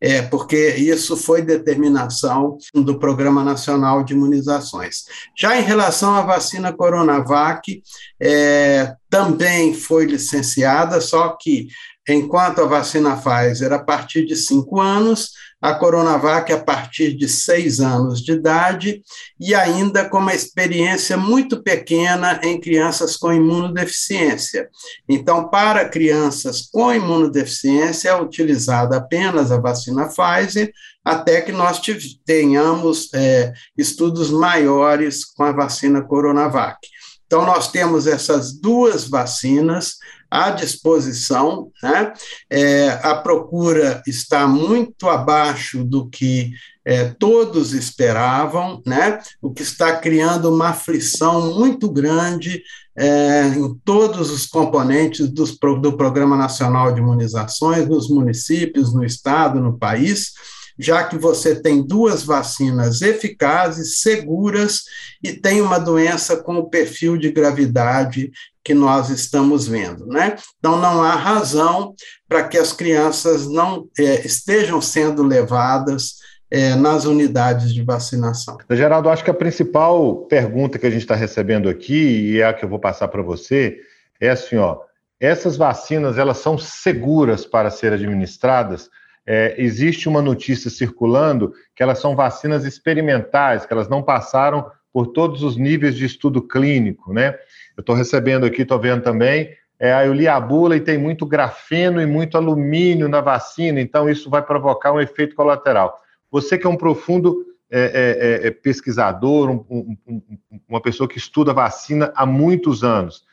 [0.00, 5.04] é, porque isso foi determinação do Programa Nacional de Imunizações.
[5.38, 7.82] Já em relação à vacina Coronavac,
[8.20, 11.68] é, também foi licenciada, só que
[12.08, 15.30] enquanto a vacina Pfizer a partir de cinco anos,
[15.66, 19.02] a Coronavac a partir de seis anos de idade
[19.38, 24.68] e ainda com uma experiência muito pequena em crianças com imunodeficiência.
[25.08, 30.70] Então, para crianças com imunodeficiência, é utilizada apenas a vacina Pfizer,
[31.04, 31.80] até que nós
[32.24, 36.78] tenhamos é, estudos maiores com a vacina Coronavac.
[37.26, 39.96] Então, nós temos essas duas vacinas
[40.36, 42.12] à disposição, né?
[42.50, 46.52] É, a procura está muito abaixo do que
[46.86, 49.18] é, todos esperavam, né?
[49.42, 52.62] o que está criando uma aflição muito grande
[52.96, 59.60] é, em todos os componentes dos, do Programa Nacional de Imunizações, nos municípios, no Estado,
[59.60, 60.32] no país,
[60.78, 64.82] já que você tem duas vacinas eficazes, seguras
[65.22, 68.30] e tem uma doença com o perfil de gravidade
[68.62, 70.36] que nós estamos vendo, né?
[70.58, 71.94] Então não há razão
[72.28, 76.16] para que as crianças não é, estejam sendo levadas
[76.50, 78.56] é, nas unidades de vacinação.
[78.70, 82.52] Geraldo, acho que a principal pergunta que a gente está recebendo aqui, e é a
[82.52, 83.78] que eu vou passar para você,
[84.20, 84.78] é assim, ó,
[85.18, 88.90] essas vacinas, elas são seguras para serem administradas?
[89.26, 95.08] É, existe uma notícia circulando que elas são vacinas experimentais, que elas não passaram por
[95.08, 97.34] todos os níveis de estudo clínico, né?
[97.76, 101.26] Eu estou recebendo aqui, estou vendo também, é, eu li a bula e tem muito
[101.26, 105.98] grafeno e muito alumínio na vacina, então isso vai provocar um efeito colateral.
[106.30, 111.08] Você que é um profundo é, é, é, é pesquisador, um, um, um, uma pessoa
[111.08, 113.24] que estuda vacina há muitos anos,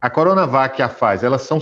[0.00, 1.58] a Coronavac e a Pfizer, elas são,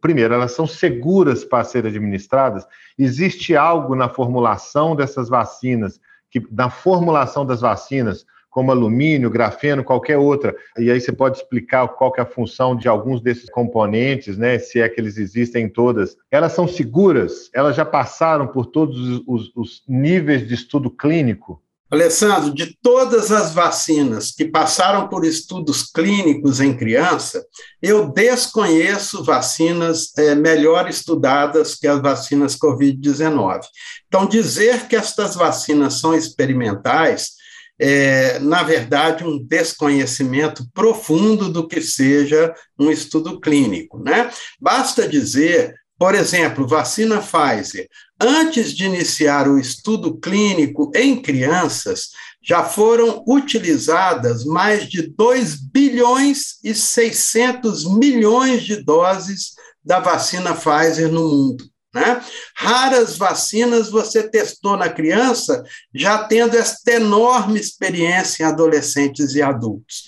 [0.00, 2.66] primeiro, elas são seguras para serem administradas?
[2.98, 10.16] Existe algo na formulação dessas vacinas, que na formulação das vacinas, como alumínio, grafeno, qualquer
[10.16, 10.56] outra.
[10.78, 14.58] E aí você pode explicar qual que é a função de alguns desses componentes, né?
[14.58, 16.16] Se é que eles existem em todas.
[16.30, 17.50] Elas são seguras?
[17.54, 21.62] Elas já passaram por todos os, os níveis de estudo clínico?
[21.90, 27.44] Alessandro, de todas as vacinas que passaram por estudos clínicos em criança,
[27.80, 33.60] eu desconheço vacinas é, melhor estudadas que as vacinas Covid-19.
[34.08, 37.36] Então, dizer que estas vacinas são experimentais
[37.78, 44.02] é, na verdade, um desconhecimento profundo do que seja um estudo clínico.
[44.02, 44.30] Né?
[44.60, 47.88] Basta dizer, por exemplo, vacina Pfizer,
[48.20, 52.10] antes de iniciar o estudo clínico em crianças,
[52.42, 59.54] já foram utilizadas mais de 2 bilhões e 600 milhões de doses
[59.84, 61.64] da vacina Pfizer no mundo.
[61.96, 62.22] Né?
[62.54, 70.04] Raras vacinas você testou na criança, já tendo esta enorme experiência em adolescentes e adultos.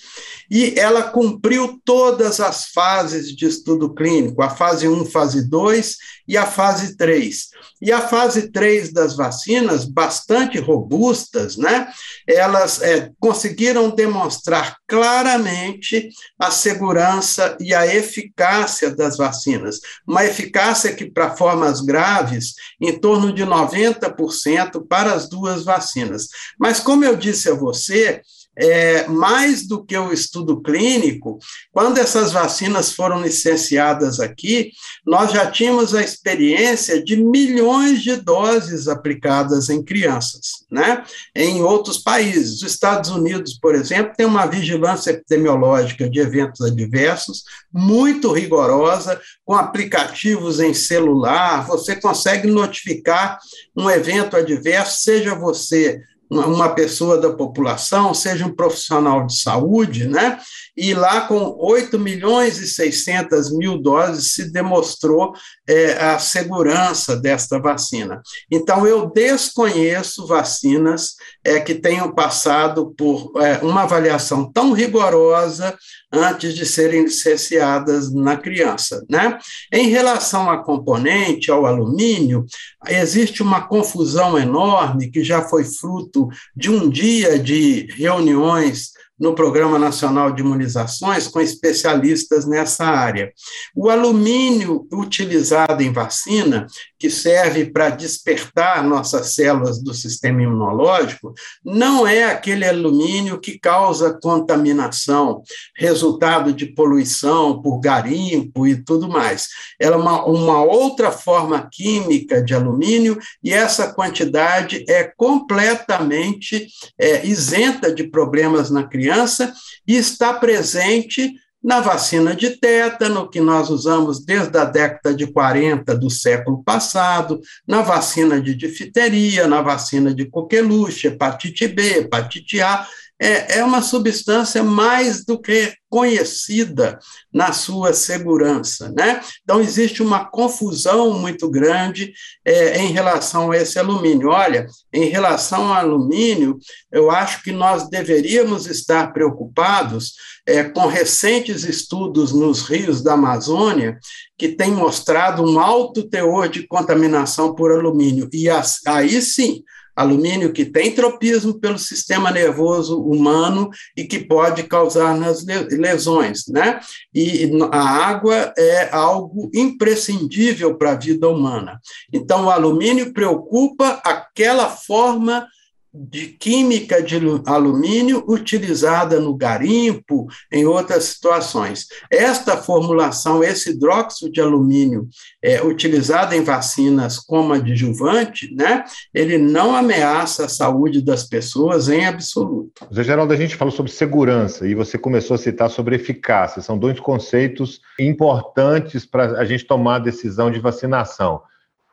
[0.51, 5.97] E ela cumpriu todas as fases de estudo clínico, a fase 1, fase 2
[6.29, 7.49] e a fase 3.
[7.81, 11.91] E a fase 3 das vacinas, bastante robustas, né?
[12.27, 19.79] Elas é, conseguiram demonstrar claramente a segurança e a eficácia das vacinas.
[20.07, 26.27] Uma eficácia que, para formas graves, em torno de 90% para as duas vacinas.
[26.59, 28.21] Mas, como eu disse a você,
[28.59, 31.39] é, mais do que o estudo clínico,
[31.71, 34.71] quando essas vacinas foram licenciadas aqui,
[35.05, 41.03] nós já tínhamos a experiência de milhões de doses aplicadas em crianças, né?
[41.33, 42.61] Em outros países.
[42.61, 49.55] Os Estados Unidos, por exemplo, tem uma vigilância epidemiológica de eventos adversos muito rigorosa, com
[49.55, 53.39] aplicativos em celular, você consegue notificar
[53.75, 60.39] um evento adverso, seja você uma pessoa da população, seja um profissional de saúde, né?
[60.81, 65.33] E lá com 8 milhões e 600 mil doses se demonstrou
[65.67, 68.21] é, a segurança desta vacina.
[68.49, 75.77] Então, eu desconheço vacinas é, que tenham passado por é, uma avaliação tão rigorosa
[76.13, 79.03] antes de serem licenciadas na criança.
[79.09, 79.37] Né?
[79.73, 82.45] Em relação a componente, ao alumínio,
[82.87, 89.77] existe uma confusão enorme que já foi fruto de um dia de reuniões no Programa
[89.77, 93.33] Nacional de Imunizações com especialistas nessa área.
[93.75, 96.65] O alumínio utilizado em vacina,
[96.97, 104.17] que serve para despertar nossas células do sistema imunológico, não é aquele alumínio que causa
[104.21, 105.41] contaminação,
[105.75, 109.47] resultado de poluição por garimpo e tudo mais.
[109.79, 117.25] Ela é uma, uma outra forma química de alumínio e essa quantidade é completamente é,
[117.25, 119.53] isenta de problemas na criança criança
[119.87, 125.93] e está presente na vacina de tétano, que nós usamos desde a década de 40
[125.97, 132.87] do século passado, na vacina de difteria, na vacina de coqueluche, hepatite B, hepatite A,
[133.19, 136.99] é, é uma substância mais do que conhecida
[137.33, 139.21] na sua segurança, né?
[139.43, 142.13] Então existe uma confusão muito grande
[142.45, 144.29] é, em relação a esse alumínio.
[144.29, 146.57] Olha, em relação ao alumínio,
[146.91, 150.13] eu acho que nós deveríamos estar preocupados
[150.45, 153.99] é, com recentes estudos nos rios da Amazônia
[154.37, 159.63] que têm mostrado um alto teor de contaminação por alumínio e as, aí sim
[159.99, 166.79] Alumínio que tem tropismo pelo sistema nervoso humano e que pode causar nas lesões, né?
[167.13, 171.81] E a água é algo imprescindível para a vida humana.
[172.13, 175.45] Então, o alumínio preocupa aquela forma
[175.93, 181.87] de química de alumínio utilizada no garimpo, em outras situações.
[182.11, 185.07] Esta formulação, esse hidróxido de alumínio,
[185.41, 188.83] é, utilizado em vacinas como adjuvante, né,
[189.13, 192.87] ele não ameaça a saúde das pessoas em absoluto.
[192.93, 196.61] Zé Geraldo, a gente falou sobre segurança e você começou a citar sobre eficácia.
[196.61, 201.41] São dois conceitos importantes para a gente tomar a decisão de vacinação.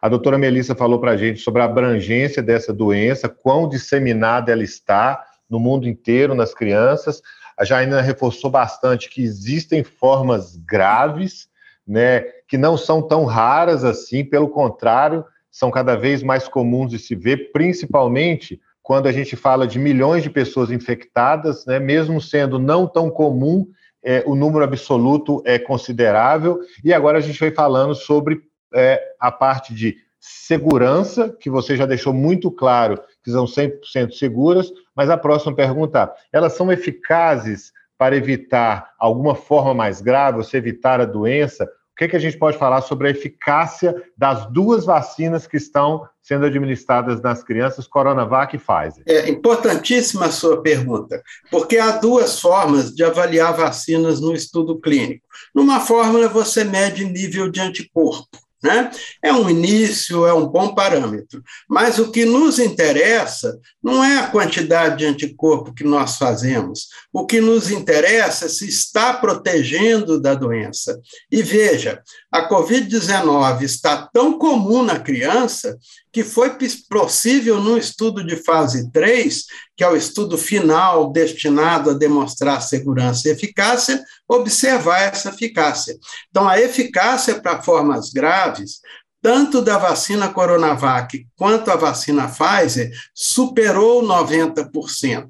[0.07, 4.63] A doutora Melissa falou para a gente sobre a abrangência dessa doença, quão disseminada ela
[4.63, 7.21] está no mundo inteiro, nas crianças.
[7.59, 11.49] A Jaina reforçou bastante que existem formas graves,
[11.85, 17.01] né, que não são tão raras assim, pelo contrário, são cada vez mais comuns de
[17.01, 22.61] se ver, principalmente quando a gente fala de milhões de pessoas infectadas, né, mesmo sendo
[22.61, 23.67] não tão comum,
[24.05, 26.61] é, o número absoluto é considerável.
[26.85, 28.41] E agora a gente vai falando sobre
[28.75, 34.73] é, a parte de segurança, que você já deixou muito claro que são 100% seguras,
[34.95, 41.01] mas a próxima pergunta, elas são eficazes para evitar alguma forma mais grave, você evitar
[41.01, 41.65] a doença?
[41.65, 45.57] O que, é que a gente pode falar sobre a eficácia das duas vacinas que
[45.57, 49.03] estão sendo administradas nas crianças, Coronavac e Pfizer?
[49.07, 55.25] É importantíssima a sua pergunta, porque há duas formas de avaliar vacinas no estudo clínico.
[55.55, 58.29] Numa fórmula, você mede nível de anticorpo.
[58.67, 58.91] Né?
[59.23, 61.41] É um início, é um bom parâmetro.
[61.69, 66.89] Mas o que nos interessa não é a quantidade de anticorpo que nós fazemos.
[67.13, 71.01] O que nos interessa é se está protegendo da doença.
[71.31, 72.03] E veja,
[72.33, 75.79] a Covid-19 está tão comum na criança
[76.13, 76.57] que foi
[76.89, 79.45] possível, num estudo de fase 3,
[79.77, 85.97] que é o estudo final destinado a demonstrar segurança e eficácia, observar essa eficácia.
[86.31, 88.81] Então, a eficácia para formas graves,
[89.21, 95.29] tanto da vacina Coronavac quanto a vacina Pfizer, superou 90%.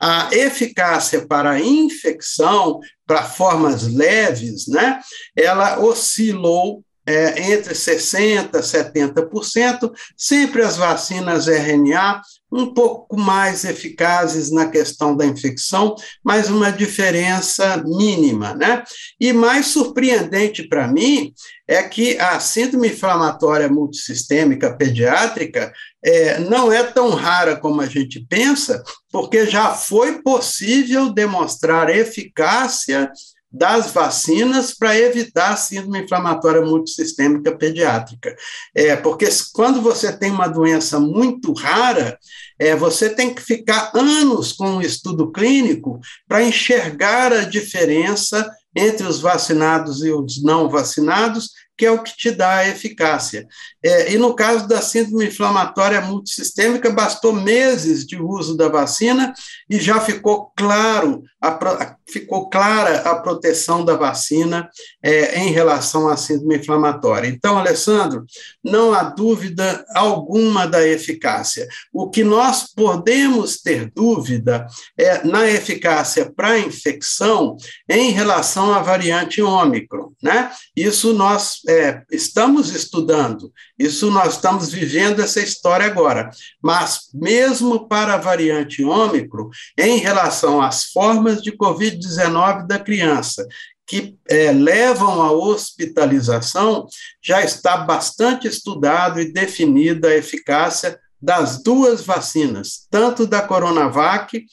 [0.00, 5.00] A eficácia para infecção, para formas leves, né,
[5.36, 12.20] ela oscilou é, entre 60% e 70%, sempre as vacinas RNA
[12.52, 18.84] um pouco mais eficazes na questão da infecção, mas uma diferença mínima, né?
[19.18, 21.32] E mais surpreendente para mim
[21.66, 25.72] é que a síndrome inflamatória multissistêmica pediátrica
[26.04, 33.10] é, não é tão rara como a gente pensa, porque já foi possível demonstrar eficácia
[33.50, 38.36] das vacinas para evitar a síndrome inflamatória multissistêmica pediátrica.
[38.74, 42.18] É, porque quando você tem uma doença muito rara,
[42.58, 49.06] é, você tem que ficar anos com um estudo clínico para enxergar a diferença entre
[49.06, 53.46] os vacinados e os não vacinados que é o que te dá a eficácia.
[53.82, 59.32] É, e no caso da síndrome inflamatória multissistêmica, bastou meses de uso da vacina
[59.70, 64.68] e já ficou claro a, ficou clara a proteção da vacina
[65.02, 67.28] é, em relação à síndrome inflamatória.
[67.28, 68.24] Então, Alessandro,
[68.62, 71.66] não há dúvida alguma da eficácia.
[71.92, 74.66] O que nós podemos ter dúvida
[74.96, 77.56] é na eficácia para a infecção
[77.88, 80.50] em relação à variante Ômicron, né?
[80.74, 86.30] Isso nós é, estamos estudando, isso nós estamos vivendo essa história agora.
[86.62, 89.48] Mas, mesmo para a variante Ômicron,
[89.78, 93.46] em relação às formas de Covid-19 da criança,
[93.86, 96.86] que é, levam à hospitalização,
[97.22, 104.44] já está bastante estudado e definida a eficácia das duas vacinas, tanto da Coronavac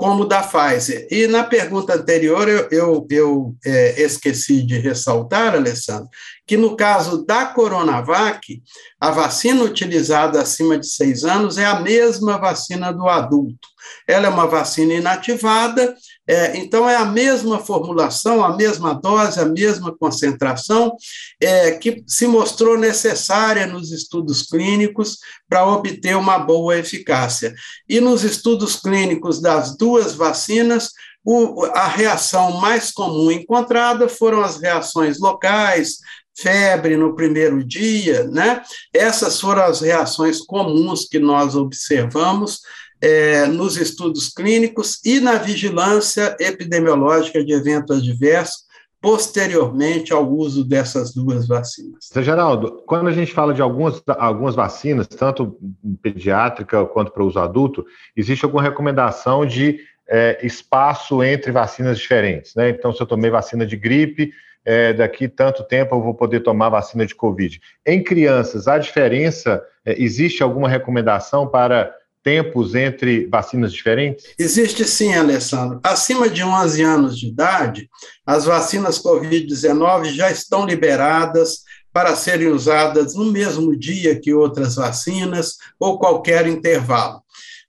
[0.00, 1.06] como da Pfizer.
[1.10, 6.08] E na pergunta anterior, eu, eu, eu é, esqueci de ressaltar, Alessandro,
[6.46, 8.62] que no caso da Coronavac,
[8.98, 13.68] a vacina utilizada acima de seis anos é a mesma vacina do adulto.
[14.08, 15.94] Ela é uma vacina inativada,
[16.26, 20.94] é, então é a mesma formulação, a mesma dose, a mesma concentração,
[21.40, 25.18] é, que se mostrou necessária nos estudos clínicos
[25.48, 27.52] para obter uma boa eficácia.
[27.88, 30.90] E nos estudos clínicos das duas vacinas,
[31.24, 35.98] o, a reação mais comum encontrada foram as reações locais,
[36.38, 38.62] febre no primeiro dia, né?
[38.94, 42.60] Essas foram as reações comuns que nós observamos
[43.02, 48.70] é, nos estudos clínicos e na vigilância epidemiológica de evento adverso,
[49.00, 52.10] posteriormente ao uso dessas duas vacinas.
[52.12, 55.56] Zé Geraldo, quando a gente fala de algumas, algumas vacinas, tanto
[56.02, 57.84] pediátrica quanto para uso adulto,
[58.14, 62.68] existe alguma recomendação de é, espaço entre vacinas diferentes, né?
[62.68, 64.32] Então, se eu tomei vacina de gripe,
[64.64, 67.60] é, daqui tanto tempo eu vou poder tomar vacina de Covid.
[67.86, 74.24] Em crianças, a diferença, é, existe alguma recomendação para tempos entre vacinas diferentes?
[74.38, 75.80] Existe sim, Alessandro.
[75.82, 77.88] Acima de 11 anos de idade,
[78.26, 81.62] as vacinas Covid-19 já estão liberadas
[81.92, 87.22] para serem usadas no mesmo dia que outras vacinas ou qualquer intervalo.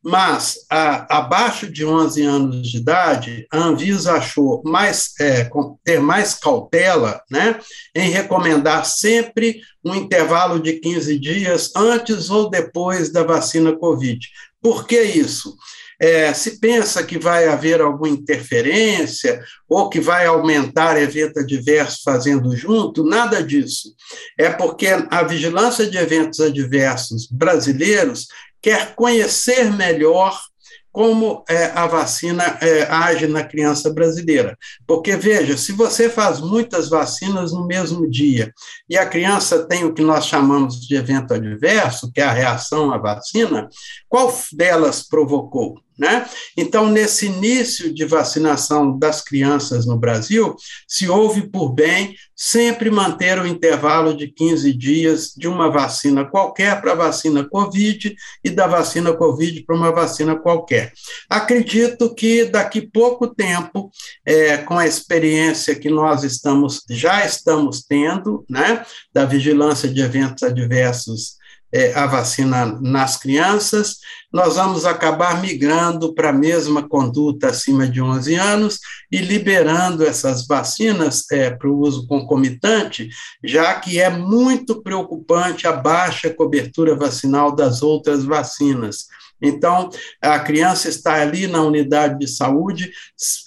[0.03, 5.47] Mas, a, abaixo de 11 anos de idade, a Anvisa achou mais, é,
[5.83, 7.59] ter mais cautela né,
[7.95, 14.27] em recomendar sempre um intervalo de 15 dias antes ou depois da vacina Covid.
[14.59, 15.55] Por que isso?
[16.01, 19.39] É, se pensa que vai haver alguma interferência
[19.69, 23.93] ou que vai aumentar evento adverso fazendo junto, nada disso.
[24.35, 28.27] É porque a vigilância de eventos adversos brasileiros
[28.61, 30.39] quer conhecer melhor
[30.91, 34.57] como é, a vacina é, age na criança brasileira.
[34.85, 38.53] Porque, veja, se você faz muitas vacinas no mesmo dia
[38.89, 42.93] e a criança tem o que nós chamamos de evento adverso, que é a reação
[42.93, 43.69] à vacina,
[44.09, 45.79] qual delas provocou?
[46.01, 46.27] Né?
[46.57, 50.55] Então, nesse início de vacinação das crianças no Brasil,
[50.87, 56.81] se houve por bem sempre manter o intervalo de 15 dias de uma vacina qualquer
[56.81, 60.91] para a vacina Covid e da vacina Covid para uma vacina qualquer.
[61.29, 63.91] Acredito que daqui pouco tempo,
[64.25, 68.83] é, com a experiência que nós estamos já estamos tendo, né,
[69.13, 71.39] da vigilância de eventos adversos
[71.73, 73.97] é, a vacina nas crianças,
[74.31, 78.79] nós vamos acabar migrando para a mesma conduta acima de 11 anos
[79.11, 83.09] e liberando essas vacinas é, para o uso concomitante,
[83.43, 89.07] já que é muito preocupante a baixa cobertura vacinal das outras vacinas.
[89.41, 89.89] Então,
[90.21, 92.91] a criança está ali na unidade de saúde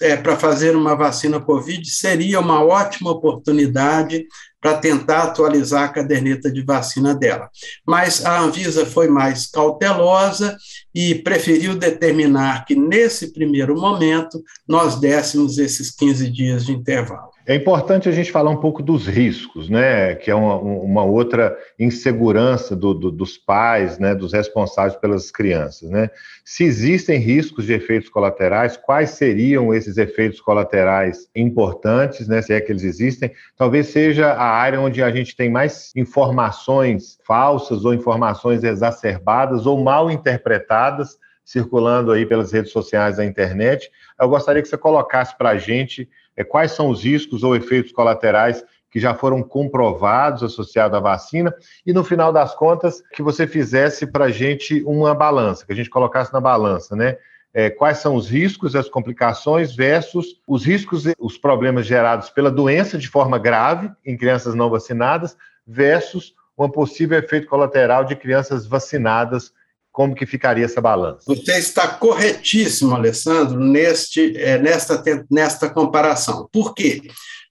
[0.01, 4.25] é, para fazer uma vacina Covid, seria uma ótima oportunidade
[4.65, 7.51] para tentar atualizar a caderneta de vacina dela.
[7.85, 10.57] Mas a Anvisa foi mais cautelosa
[10.91, 17.34] e preferiu determinar que, nesse primeiro momento, nós dessemos esses 15 dias de intervalo.
[17.47, 20.15] É importante a gente falar um pouco dos riscos, né?
[20.15, 24.15] Que é uma, uma outra insegurança do, do, dos pais, né?
[24.15, 26.09] Dos responsáveis pelas crianças, né?
[26.43, 32.41] Se existem riscos de efeitos colaterais, quais seriam esses efeitos colaterais importantes, né?
[32.41, 37.19] Se é que eles existem, talvez seja a área onde a gente tem mais informações
[37.27, 41.15] falsas ou informações exacerbadas ou mal interpretadas
[41.45, 43.91] circulando aí pelas redes sociais da internet.
[44.19, 47.91] Eu gostaria que você colocasse para a gente é, quais são os riscos ou efeitos
[47.91, 48.63] colaterais
[48.95, 51.53] que já foram comprovados associados à vacina,
[51.85, 55.75] e no final das contas, que você fizesse para a gente uma balança, que a
[55.75, 57.17] gente colocasse na balança, né?
[57.53, 62.97] É, quais são os riscos as complicações versus os riscos os problemas gerados pela doença
[62.97, 69.53] de forma grave em crianças não vacinadas versus um possível efeito colateral de crianças vacinadas
[69.95, 71.23] como que ficaria essa balança?
[71.25, 76.49] Você está corretíssimo, Alessandro, neste, é, nesta, nesta comparação.
[76.51, 77.01] Por quê?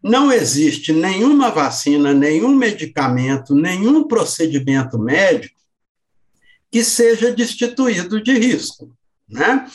[0.02, 5.56] Não existe nenhuma vacina, nenhum medicamento, nenhum procedimento médico
[6.70, 8.94] que seja destituído de risco.
[9.26, 9.66] Né?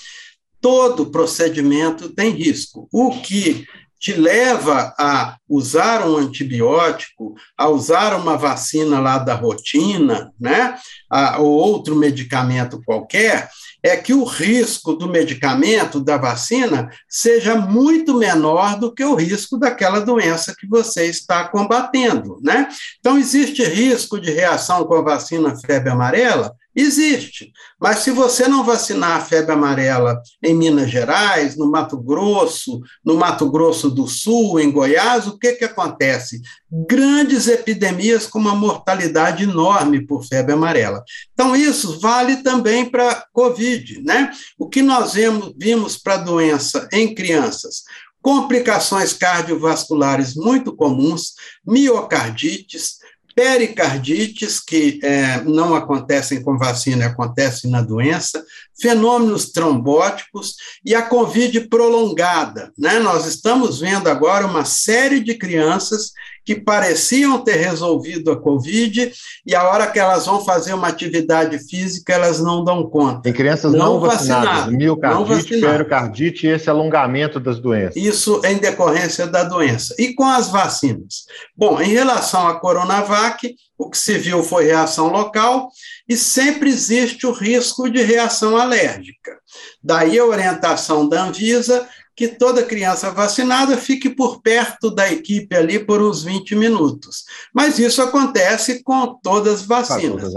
[0.62, 2.88] Todo procedimento tem risco.
[2.94, 3.66] O que
[4.00, 10.78] te leva a usar um antibiótico, a usar uma vacina lá da rotina, né,
[11.10, 13.50] a, ou outro medicamento qualquer,
[13.82, 19.58] é que o risco do medicamento, da vacina, seja muito menor do que o risco
[19.58, 22.68] daquela doença que você está combatendo, né?
[23.00, 26.54] Então, existe risco de reação com a vacina febre amarela?
[26.82, 27.52] Existe.
[27.78, 33.18] Mas se você não vacinar a febre amarela em Minas Gerais, no Mato Grosso, no
[33.18, 36.42] Mato Grosso do Sul, em Goiás, o que, que acontece?
[36.72, 41.04] Grandes epidemias com uma mortalidade enorme por febre amarela.
[41.34, 44.32] Então, isso vale também para Covid, né?
[44.58, 47.84] O que nós vimos, vimos para a doença em crianças?
[48.22, 51.34] Complicações cardiovasculares muito comuns,
[51.68, 52.99] miocardites,
[53.40, 58.46] pericardites, que é, não acontecem com vacina, acontecem na doença,
[58.78, 62.70] fenômenos trombóticos e a Covid prolongada.
[62.78, 63.00] Né?
[63.00, 66.12] Nós estamos vendo agora uma série de crianças
[66.50, 69.14] que pareciam ter resolvido a Covid
[69.46, 73.30] e a hora que elas vão fazer uma atividade física, elas não dão conta.
[73.30, 77.96] Em crianças não, não vacinadas, vacinadas miocardite, pericardite e esse alongamento das doenças.
[77.96, 79.94] Isso em decorrência da doença.
[80.00, 81.26] E com as vacinas?
[81.56, 85.70] Bom, em relação à Coronavac, o que se viu foi reação local
[86.08, 89.38] e sempre existe o risco de reação alérgica.
[89.84, 91.88] Daí a orientação da Anvisa
[92.20, 97.24] que toda criança vacinada fique por perto da equipe ali por uns 20 minutos.
[97.54, 100.34] Mas isso acontece com todas as vacinas.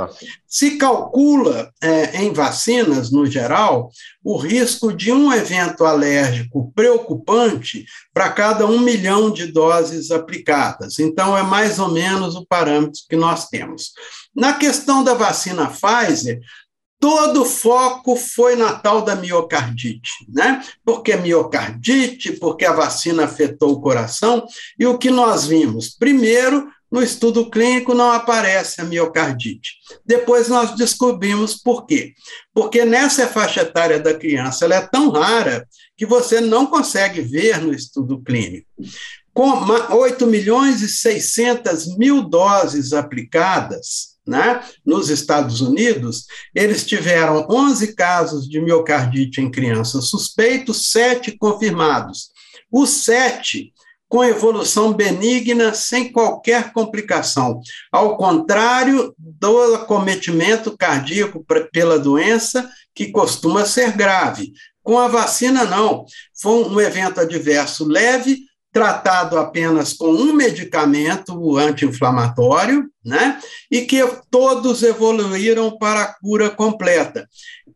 [0.47, 3.91] Se calcula é, em vacinas, no geral,
[4.23, 11.01] o risco de um evento alérgico preocupante para cada um milhão de doses aplicadas.
[11.01, 13.91] Então, é mais ou menos o parâmetro que nós temos.
[14.33, 16.39] Na questão da vacina Pfizer,
[17.03, 20.65] todo o foco foi na tal da miocardite, né?
[20.85, 24.47] Porque miocardite, porque a vacina afetou o coração,
[24.79, 25.97] e o que nós vimos?
[25.99, 29.73] Primeiro, no estudo clínico não aparece a miocardite.
[30.07, 32.13] Depois nós descobrimos por quê.
[32.55, 37.61] Porque nessa faixa etária da criança ela é tão rara que você não consegue ver
[37.61, 38.69] no estudo clínico.
[39.35, 39.51] Com
[39.97, 44.63] 8 milhões e 600 mil doses aplicadas, né?
[44.85, 52.31] Nos Estados Unidos, eles tiveram 11 casos de miocardite em crianças suspeitos, sete confirmados.
[52.71, 53.73] Os sete
[54.13, 57.61] com evolução benigna, sem qualquer complicação,
[57.91, 61.43] ao contrário do acometimento cardíaco
[61.73, 64.53] pela doença, que costuma ser grave.
[64.83, 66.05] Com a vacina, não.
[66.39, 68.41] Foi um evento adverso leve,
[68.73, 73.39] tratado apenas com um medicamento anti-inflamatório, né?
[73.71, 74.01] E que
[74.31, 77.29] todos evoluíram para a cura completa.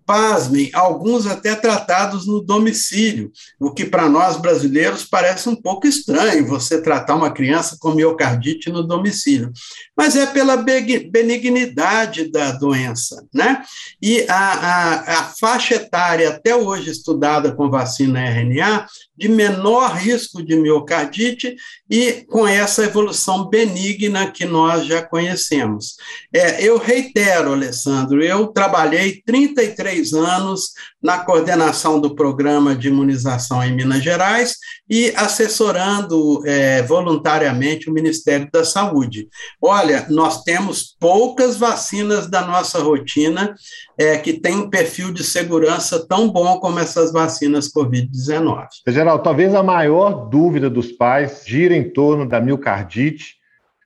[0.06, 6.46] Pasmem, alguns até tratados no domicílio, o que para nós brasileiros parece um pouco estranho,
[6.46, 9.52] você tratar uma criança com miocardite no domicílio.
[9.96, 13.64] Mas é pela benignidade da doença, né?
[14.00, 18.86] E a, a, a faixa etária até hoje estudada com vacina RNA
[19.16, 21.56] de menor risco de miocardite
[21.88, 25.96] e com essa evolução benigna que nós já conhecemos.
[26.32, 30.72] É, eu reitero, Alessandro, eu trabalhei 33 anos
[31.06, 34.56] na coordenação do programa de imunização em Minas Gerais
[34.90, 39.28] e assessorando é, voluntariamente o Ministério da Saúde.
[39.62, 43.54] Olha, nós temos poucas vacinas da nossa rotina
[43.96, 48.66] é, que tem um perfil de segurança tão bom como essas vacinas Covid-19.
[48.88, 53.36] Geral, talvez a maior dúvida dos pais gira em torno da miocardite.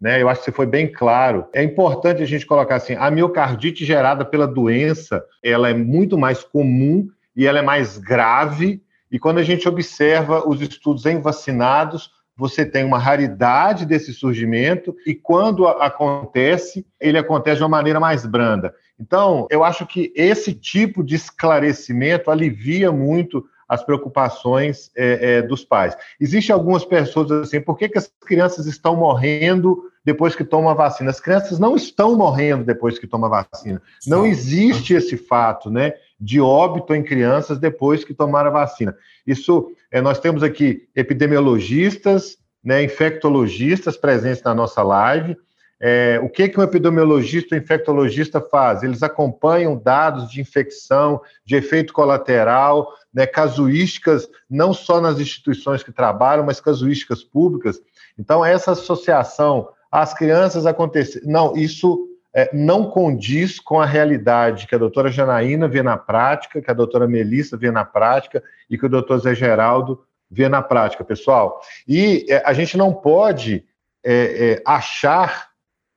[0.00, 1.46] Né, eu acho que você foi bem claro.
[1.52, 6.42] É importante a gente colocar assim: a miocardite gerada pela doença, ela é muito mais
[6.42, 8.82] comum e ela é mais grave.
[9.12, 14.96] E quando a gente observa os estudos em vacinados, você tem uma raridade desse surgimento
[15.06, 18.74] e quando acontece, ele acontece de uma maneira mais branda.
[18.98, 25.64] Então, eu acho que esse tipo de esclarecimento alivia muito as preocupações é, é, dos
[25.64, 25.96] pais.
[26.20, 30.74] Existem algumas pessoas assim, por que, que as crianças estão morrendo depois que tomam a
[30.74, 31.08] vacina?
[31.08, 33.80] As crianças não estão morrendo depois que tomam a vacina.
[34.08, 38.96] Não existe esse fato, né, de óbito em crianças depois que tomaram a vacina.
[39.24, 45.36] Isso, é, nós temos aqui epidemiologistas, né, infectologistas presentes na nossa live,
[45.80, 48.82] é, o que, que um epidemiologista ou infectologista faz?
[48.82, 55.90] Eles acompanham dados de infecção, de efeito colateral, né, casuísticas, não só nas instituições que
[55.90, 57.80] trabalham, mas casuísticas públicas.
[58.18, 61.22] Então, essa associação às crianças acontecer.
[61.24, 66.60] Não, isso é, não condiz com a realidade que a doutora Janaína vê na prática,
[66.60, 70.60] que a doutora Melissa vê na prática e que o doutor Zé Geraldo vê na
[70.60, 71.60] prática, pessoal.
[71.88, 73.64] E é, a gente não pode
[74.04, 75.49] é, é achar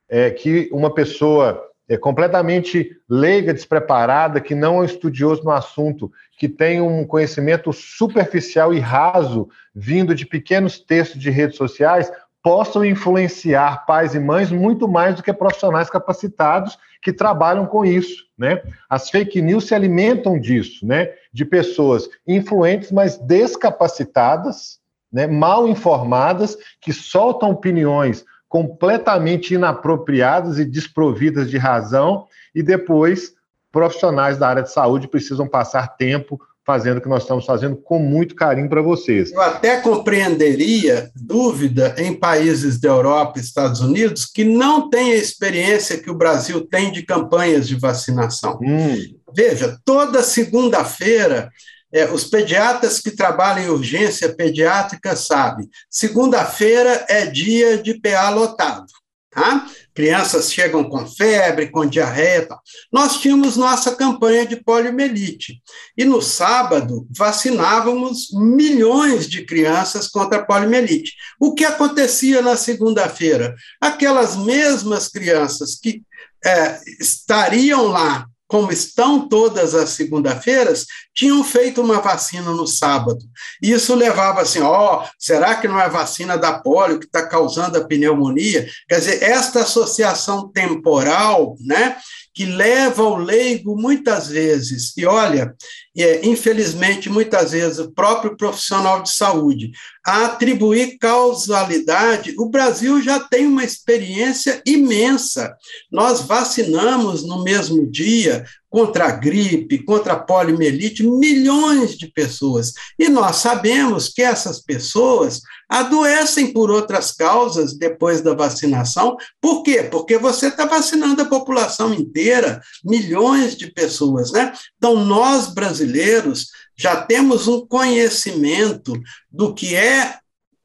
[0.08, 6.48] é, que uma pessoa é, completamente leiga, despreparada, que não é estudioso no assunto, que
[6.48, 12.10] tem um conhecimento superficial e raso, vindo de pequenos textos de redes sociais,
[12.42, 18.24] possam influenciar pais e mães muito mais do que profissionais capacitados que trabalham com isso,
[18.36, 18.62] né?
[18.88, 21.10] As fake news se alimentam disso, né?
[21.32, 24.78] De pessoas influentes, mas descapacitadas,
[25.10, 25.26] né?
[25.26, 28.24] Mal informadas, que soltam opiniões
[28.54, 33.32] completamente inapropriadas e desprovidas de razão, e depois
[33.72, 37.98] profissionais da área de saúde precisam passar tempo fazendo o que nós estamos fazendo com
[37.98, 39.32] muito carinho para vocês.
[39.32, 45.16] Eu até compreenderia dúvida em países da Europa e Estados Unidos que não têm a
[45.16, 48.60] experiência que o Brasil tem de campanhas de vacinação.
[48.62, 49.16] Hum.
[49.34, 51.50] Veja, toda segunda-feira
[51.94, 58.86] É, os pediatras que trabalham em urgência pediátrica sabem, segunda-feira é dia de PA lotado.
[59.30, 59.66] Tá?
[59.92, 62.48] Crianças chegam com febre, com diarreia.
[62.92, 65.60] Nós tínhamos nossa campanha de poliomielite.
[65.96, 71.12] E no sábado, vacinávamos milhões de crianças contra a poliomielite.
[71.38, 73.54] O que acontecia na segunda-feira?
[73.80, 76.02] Aquelas mesmas crianças que
[76.44, 83.18] é, estariam lá como estão todas as segunda-feiras, tinham feito uma vacina no sábado.
[83.62, 87.78] Isso levava assim, ó, oh, será que não é vacina da polio que está causando
[87.78, 88.68] a pneumonia?
[88.88, 91.96] Quer dizer, esta associação temporal, né,
[92.34, 95.54] que leva o leigo muitas vezes, e olha,
[96.02, 99.70] é, infelizmente, muitas vezes, o próprio profissional de saúde,
[100.04, 105.54] a atribuir causalidade, o Brasil já tem uma experiência imensa.
[105.90, 108.44] Nós vacinamos no mesmo dia
[108.74, 112.72] contra a gripe, contra a poliomielite, milhões de pessoas.
[112.98, 119.16] E nós sabemos que essas pessoas adoecem por outras causas depois da vacinação.
[119.40, 119.84] Por quê?
[119.84, 124.52] Porque você está vacinando a população inteira, milhões de pessoas, né?
[124.76, 128.92] Então, nós brasileiros já temos um conhecimento
[129.30, 130.18] do que é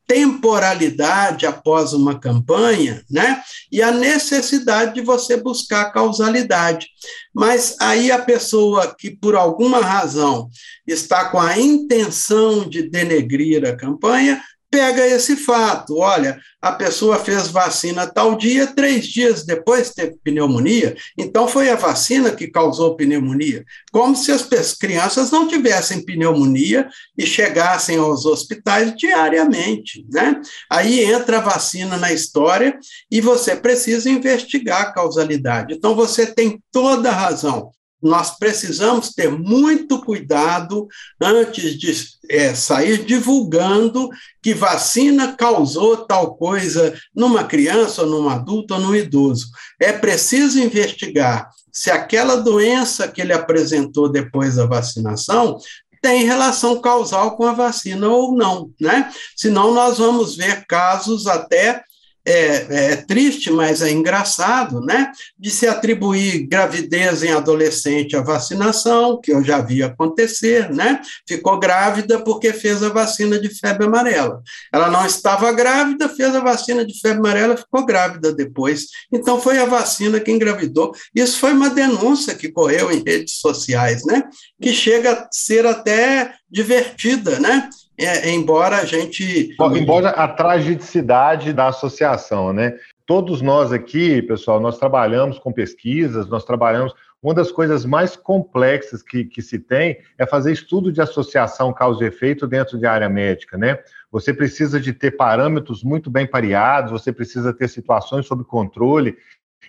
[0.09, 3.43] temporalidade após uma campanha, né?
[3.71, 6.87] E a necessidade de você buscar causalidade.
[7.31, 10.49] Mas aí a pessoa que por alguma razão
[10.87, 15.97] está com a intenção de denegrir a campanha, pega esse fato.
[15.97, 21.75] Olha, a pessoa fez vacina tal dia, três dias depois teve pneumonia, então foi a
[21.75, 23.63] vacina que causou pneumonia.
[23.91, 30.39] Como se as crianças não tivessem pneumonia e chegassem aos hospitais diariamente, né?
[30.69, 32.77] Aí entra a vacina na história
[33.09, 35.73] e você precisa investigar a causalidade.
[35.73, 37.71] Então você tem toda a razão
[38.01, 40.87] nós precisamos ter muito cuidado
[41.21, 41.93] antes de
[42.29, 44.09] é, sair divulgando
[44.41, 49.47] que vacina causou tal coisa numa criança, num adulto, ou num idoso.
[49.79, 55.59] É preciso investigar se aquela doença que ele apresentou depois da vacinação
[56.01, 59.11] tem relação causal com a vacina ou não, né?
[59.35, 61.83] Senão nós vamos ver casos até
[62.29, 65.11] é, é, triste, mas é engraçado, né?
[65.37, 71.01] De se atribuir gravidez em adolescente à vacinação, que eu já vi acontecer, né?
[71.27, 74.43] Ficou grávida porque fez a vacina de febre amarela.
[74.71, 78.85] Ela não estava grávida, fez a vacina de febre amarela, ficou grávida depois.
[79.11, 80.93] Então foi a vacina que engravidou.
[81.15, 84.23] Isso foi uma denúncia que correu em redes sociais, né?
[84.61, 87.69] Que chega a ser até divertida, né?
[88.05, 89.55] É, embora a gente.
[89.75, 92.77] Embora a tragicidade da associação, né?
[93.05, 96.93] Todos nós aqui, pessoal, nós trabalhamos com pesquisas, nós trabalhamos.
[97.21, 102.03] Uma das coisas mais complexas que, que se tem é fazer estudo de associação causa
[102.03, 103.79] e efeito dentro de área médica, né?
[104.09, 109.17] Você precisa de ter parâmetros muito bem pareados, você precisa ter situações sob controle.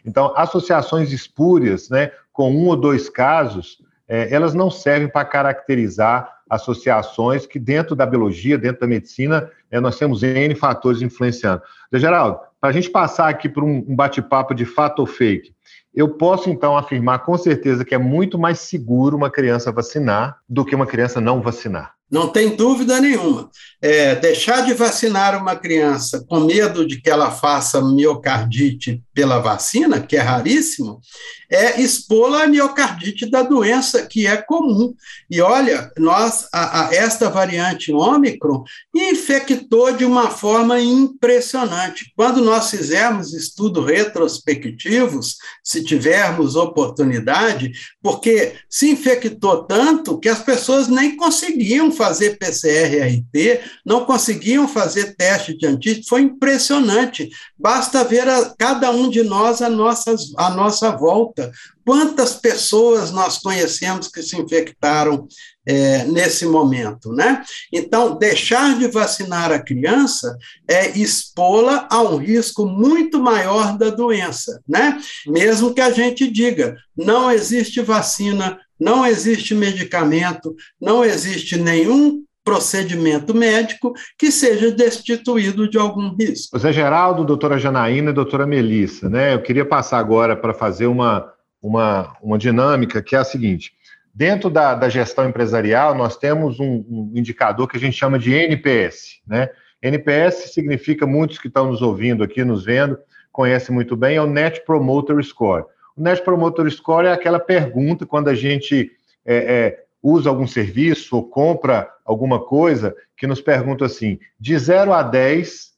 [0.04, 3.78] Então, associações espúrias, né, com um ou dois casos,
[4.08, 9.80] é, elas não servem para caracterizar associações que dentro da biologia, dentro da medicina, é,
[9.80, 11.62] nós temos N fatores influenciando.
[11.92, 15.54] Geraldo, para a gente passar aqui por um, um bate-papo de fato ou fake,
[15.94, 20.64] eu posso então afirmar com certeza que é muito mais seguro uma criança vacinar do
[20.64, 21.94] que uma criança não vacinar.
[22.10, 23.48] Não tem dúvida nenhuma.
[23.80, 30.00] É, deixar de vacinar uma criança com medo de que ela faça miocardite pela vacina,
[30.00, 31.00] que é raríssimo,
[31.48, 34.92] é expô-la à miocardite da doença, que é comum.
[35.30, 39.59] E olha, nós, a, a, esta variante Ômicron infectou
[39.96, 42.12] de uma forma impressionante.
[42.16, 50.88] Quando nós fizermos estudos retrospectivos, se tivermos oportunidade, porque se infectou tanto que as pessoas
[50.88, 57.28] nem conseguiam fazer PCR-RT, não conseguiam fazer teste de antígeno, foi impressionante.
[57.58, 61.50] Basta ver a, cada um de nós a nossa, a nossa volta.
[61.84, 65.26] Quantas pessoas nós conhecemos que se infectaram
[65.70, 67.42] é, nesse momento, né?
[67.72, 70.36] Então, deixar de vacinar a criança
[70.68, 75.00] é expô-la a um risco muito maior da doença, né?
[75.26, 83.34] Mesmo que a gente diga, não existe vacina não existe medicamento, não existe nenhum procedimento
[83.34, 86.56] médico que seja destituído de algum risco.
[86.56, 89.34] José Geraldo, doutora Janaína e doutora Melissa, né?
[89.34, 91.30] Eu queria passar agora para fazer uma,
[91.62, 93.72] uma, uma dinâmica que é a seguinte.
[94.12, 98.32] Dentro da, da gestão empresarial, nós temos um, um, indicador que a gente chama de
[98.34, 99.48] NPS, né?
[99.82, 102.98] NPS significa, muitos que estão nos ouvindo aqui, nos vendo,
[103.32, 105.64] conhecem muito bem, é o Net Promoter Score.
[105.96, 108.90] O Net Promoter Score é aquela pergunta quando a gente
[109.24, 114.92] é, é, usa algum serviço ou compra alguma coisa, que nos pergunta assim: de 0
[114.92, 115.70] a 10,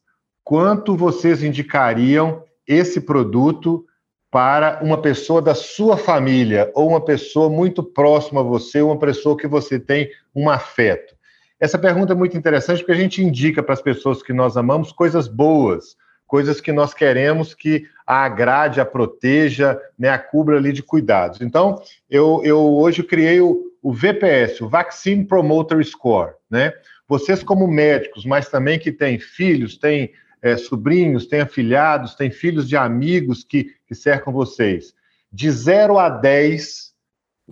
[0.42, 3.84] quanto vocês indicariam esse produto
[4.32, 9.36] para uma pessoa da sua família ou uma pessoa muito próxima a você, uma pessoa
[9.36, 11.14] que você tem um afeto?
[11.60, 14.90] Essa pergunta é muito interessante porque a gente indica para as pessoas que nós amamos
[14.90, 20.72] coisas boas, coisas que nós queremos que a agrade, a proteja, né, a cubra ali
[20.72, 21.42] de cuidados.
[21.42, 26.72] Então, eu, eu hoje criei o, o VPS, o Vaccine Promoter Score, né?
[27.06, 30.10] Vocês como médicos, mas também que têm filhos, têm
[30.42, 34.92] é, sobrinhos, têm afilhados, têm filhos de amigos que, que cercam vocês.
[35.32, 36.92] De 0 a 10,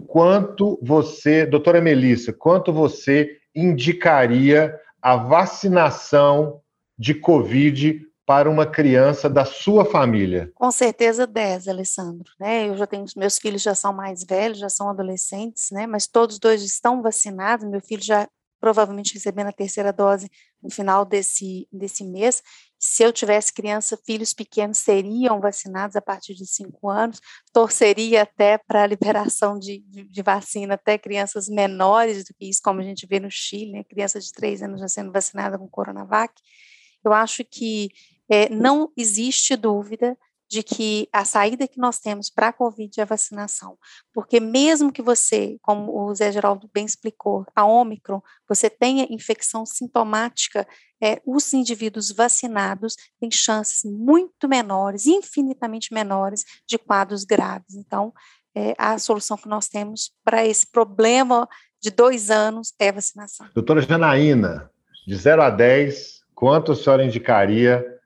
[0.06, 6.60] quanto você, doutora Melissa, quanto você indicaria a vacinação
[6.98, 10.52] de Covid para uma criança da sua família?
[10.54, 12.32] Com certeza 10, Alessandro.
[12.38, 12.68] Né?
[12.68, 15.86] Eu já tenho, meus filhos já são mais velhos, já são adolescentes, né?
[15.86, 17.68] mas todos dois estão vacinados.
[17.68, 18.28] Meu filho já
[18.60, 20.30] provavelmente recebendo a terceira dose
[20.62, 22.42] no final desse, desse mês.
[22.78, 27.20] Se eu tivesse criança, filhos pequenos seriam vacinados a partir de cinco anos,
[27.52, 32.60] torceria até para a liberação de, de, de, vacina até crianças menores do que isso,
[32.62, 33.84] como a gente vê no Chile, né?
[33.84, 36.34] criança de três anos já sendo vacinada com Coronavac.
[37.02, 37.90] Eu acho que
[38.28, 40.16] é, não existe dúvida
[40.50, 43.78] de que a saída que nós temos para a Covid é a vacinação.
[44.12, 49.64] Porque mesmo que você, como o Zé Geraldo bem explicou, a Ômicron, você tenha infecção
[49.64, 50.66] sintomática,
[51.00, 57.76] é, os indivíduos vacinados têm chances muito menores, infinitamente menores, de quadros graves.
[57.76, 58.12] Então,
[58.52, 61.48] é, a solução que nós temos para esse problema
[61.80, 63.46] de dois anos é vacinação.
[63.54, 64.68] Doutora Janaína,
[65.06, 67.99] de 0 a 10, quanto a senhora indicaria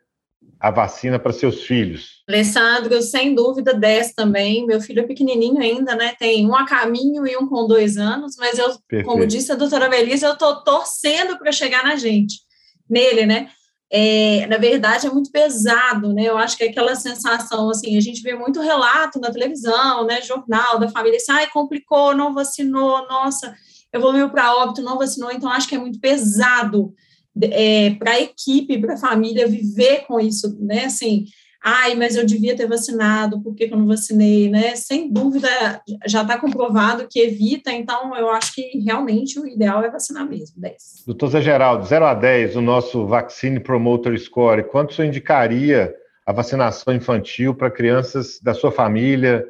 [0.61, 2.22] a vacina para seus filhos?
[2.28, 4.66] Alessandro, sem dúvida, 10 também.
[4.66, 6.14] Meu filho é pequenininho ainda, né?
[6.18, 9.05] Tem um a caminho e um com dois anos, mas eu, Perfeito.
[9.05, 12.40] como disse a doutora Melissa, eu estou torcendo para chegar na gente,
[12.88, 13.48] nele, né?
[13.90, 16.24] É, na verdade, é muito pesado, né?
[16.24, 20.20] Eu acho que é aquela sensação, assim, a gente vê muito relato na televisão, né?
[20.22, 23.55] Jornal da família, assim, ai, complicou, não vacinou, nossa,
[23.92, 26.92] evoluiu para óbito, não vacinou, então acho que é muito pesado
[27.43, 30.85] é, para a equipe, para a família viver com isso, né?
[30.85, 31.24] Assim,
[31.62, 34.76] ai, mas eu devia ter vacinado, por que, que eu não vacinei, né?
[34.76, 35.49] Sem dúvida,
[36.07, 40.61] já está comprovado que evita, então eu acho que realmente o ideal é vacinar mesmo,
[40.61, 41.05] 10.
[41.07, 45.95] Doutor Zé Geraldo, 0 a 10, o nosso Vaccine Promoter Score, quanto você indicaria
[46.26, 49.45] a vacinação infantil para crianças da sua família,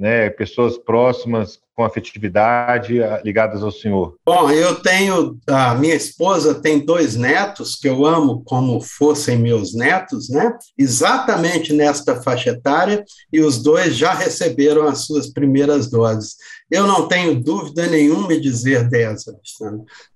[0.00, 4.16] né, pessoas próximas com afetividade ah, ligadas ao senhor?
[4.24, 9.74] Bom, eu tenho, a minha esposa tem dois netos que eu amo como fossem meus
[9.74, 10.56] netos, né?
[10.78, 16.36] Exatamente nesta faixa etária, e os dois já receberam as suas primeiras doses.
[16.70, 19.36] Eu não tenho dúvida nenhuma em dizer dessa,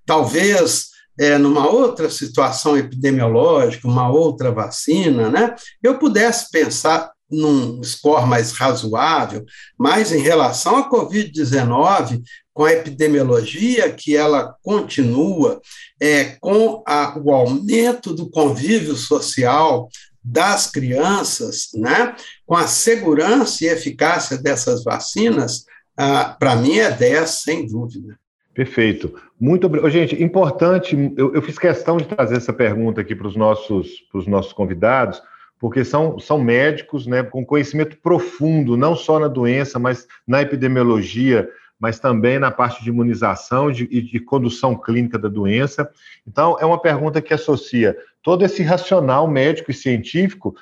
[0.03, 8.27] Talvez é, numa outra situação epidemiológica, uma outra vacina, né, eu pudesse pensar num score
[8.27, 9.43] mais razoável,
[9.77, 12.21] mas em relação à Covid-19,
[12.53, 15.59] com a epidemiologia que ela continua,
[16.01, 19.89] é, com a, o aumento do convívio social
[20.23, 22.15] das crianças, né,
[22.45, 25.65] com a segurança e eficácia dessas vacinas,
[25.97, 28.17] ah, para mim é 10, sem dúvida.
[28.53, 29.13] Perfeito.
[29.39, 29.91] Muito obrigado.
[29.91, 33.89] Gente, importante, eu, eu, fiz questão de trazer essa pergunta aqui para os nossos,
[34.25, 35.21] nossos convidados,
[35.59, 41.49] porque são, são médicos né, com conhecimento profundo, não só na doença, mas na epidemiologia,
[41.79, 45.89] mas também na parte de imunização e de, de, condução clínica da doença.
[46.27, 50.55] Então, é uma pergunta que associa todo esse racional médico e científico,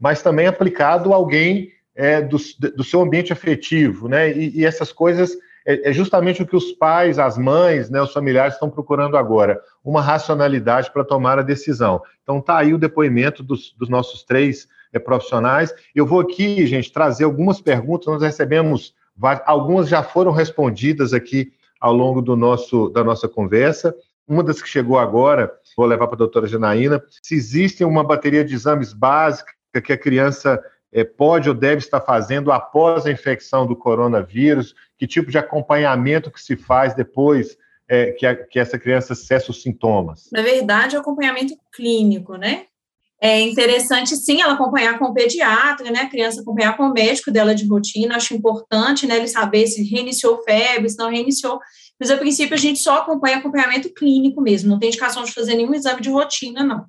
[0.00, 2.38] mas também aplicado a alguém é, do,
[2.76, 4.32] do seu ambiente afetivo, né?
[4.32, 5.36] E, e essas coisas
[5.68, 9.60] é, é, justamente o que os pais, as mães, né, os familiares estão procurando agora,
[9.84, 12.00] uma racionalidade para tomar a decisão.
[12.22, 15.74] Então tá aí o depoimento dos, dos nossos três é, profissionais.
[15.94, 18.94] Eu vou aqui, gente, trazer algumas perguntas, nós recebemos,
[19.44, 23.94] algumas já foram respondidas aqui ao longo do nosso, da nossa conversa.
[24.26, 28.42] Uma das que chegou agora, vou levar para a doutora Janaína, se existe uma bateria
[28.42, 29.52] de exames básica
[29.84, 30.60] que a criança
[30.92, 36.30] é, pode ou deve estar fazendo após a infecção do coronavírus, que tipo de acompanhamento
[36.30, 37.56] que se faz depois
[37.88, 40.28] é, que, a, que, essa criança cessa os sintomas?
[40.32, 42.66] Na verdade, o acompanhamento clínico, né?
[43.20, 46.02] É interessante, sim, ela acompanhar com o pediatra, né?
[46.02, 48.14] A criança acompanhar com o médico dela de rotina.
[48.14, 49.16] Acho importante, né?
[49.16, 51.58] Ele saber se reiniciou febre, se não reiniciou.
[51.98, 54.70] Mas, a princípio, a gente só acompanha acompanhamento clínico mesmo.
[54.70, 56.86] Não tem indicação de fazer nenhum exame de rotina, não.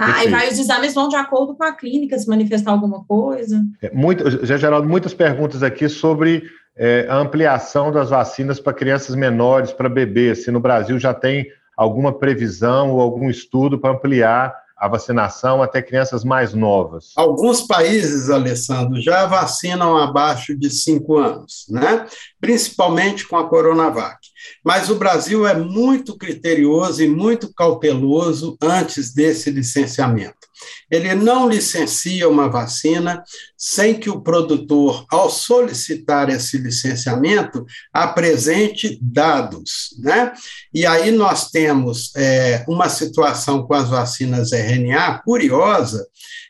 [0.00, 0.24] Tá?
[0.24, 3.62] E vai, os exames vão de acordo com a clínica, se manifestar alguma coisa.
[3.82, 6.44] É, muito, já, Geraldo, muitas perguntas aqui sobre
[6.74, 11.46] é, a ampliação das vacinas para crianças menores, para bebês, se no Brasil já tem
[11.76, 17.12] alguma previsão ou algum estudo para ampliar a vacinação até crianças mais novas?
[17.14, 22.06] Alguns países, Alessandro, já vacinam abaixo de cinco anos, né?
[22.40, 24.18] principalmente com a Coronavac.
[24.64, 30.49] Mas o Brasil é muito criterioso e muito cauteloso antes desse licenciamento.
[30.90, 33.22] Ele não licencia uma vacina
[33.56, 39.96] sem que o produtor, ao solicitar esse licenciamento, apresente dados.
[39.98, 40.32] Né?
[40.72, 46.06] E aí nós temos é, uma situação com as vacinas RNA curiosa,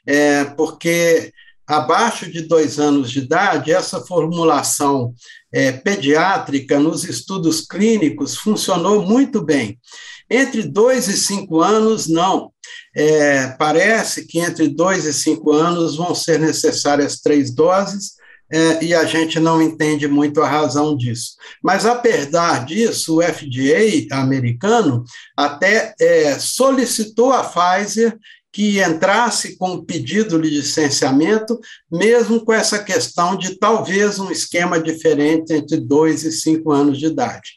[0.07, 1.33] é, porque
[1.67, 5.15] abaixo de dois anos de idade, essa formulação
[5.53, 9.79] é, pediátrica nos estudos clínicos funcionou muito bem.
[10.29, 12.53] Entre dois e cinco anos, não.
[12.95, 18.21] É, parece que entre dois e cinco anos vão ser necessárias três doses,
[18.53, 21.37] é, e a gente não entende muito a razão disso.
[21.63, 25.05] Mas, apesar disso, o FDA americano
[25.37, 28.19] até é, solicitou a Pfizer
[28.53, 31.59] que entrasse com o pedido de licenciamento,
[31.91, 37.07] mesmo com essa questão de talvez um esquema diferente entre dois e cinco anos de
[37.07, 37.51] idade.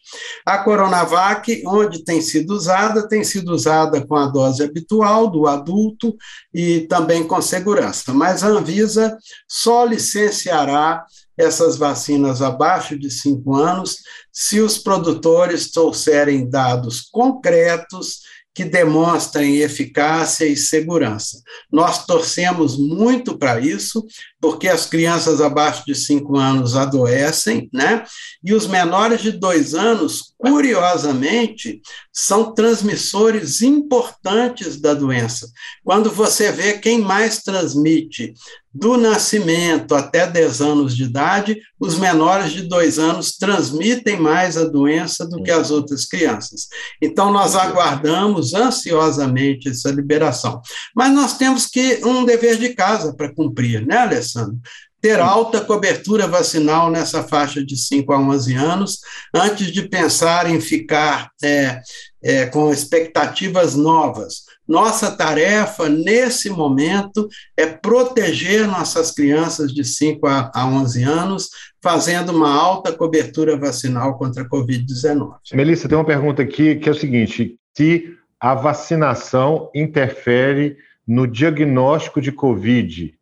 [0.45, 6.15] A Coronavac, onde tem sido usada, tem sido usada com a dose habitual do adulto
[6.53, 9.17] e também com segurança, mas a Anvisa
[9.47, 11.03] só licenciará
[11.35, 13.97] essas vacinas abaixo de cinco anos
[14.31, 18.21] se os produtores trouxerem dados concretos
[18.53, 21.41] que demonstrem eficácia e segurança.
[21.71, 24.05] Nós torcemos muito para isso,
[24.43, 28.03] porque as crianças abaixo de 5 anos adoecem, né?
[28.43, 31.81] E os menores de 2 anos, curiosamente,
[32.11, 35.49] são transmissores importantes da doença.
[35.81, 38.33] Quando você vê quem mais transmite
[38.73, 44.65] do nascimento até 10 anos de idade, os menores de 2 anos transmitem mais a
[44.65, 46.67] doença do que as outras crianças.
[47.01, 50.59] Então, nós aguardamos ansiosamente essa liberação.
[50.95, 54.32] Mas nós temos que um dever de casa para cumprir, né, Alessandro?
[54.39, 54.59] Alessandro,
[55.01, 58.99] ter alta cobertura vacinal nessa faixa de 5 a 11 anos,
[59.33, 61.81] antes de pensar em ficar é,
[62.23, 64.45] é, com expectativas novas.
[64.65, 67.27] Nossa tarefa, nesse momento,
[67.57, 71.49] é proteger nossas crianças de 5 a 11 anos,
[71.81, 75.33] fazendo uma alta cobertura vacinal contra a Covid-19.
[75.53, 82.21] Melissa, tem uma pergunta aqui que é o seguinte: se a vacinação interfere no diagnóstico
[82.21, 83.13] de Covid,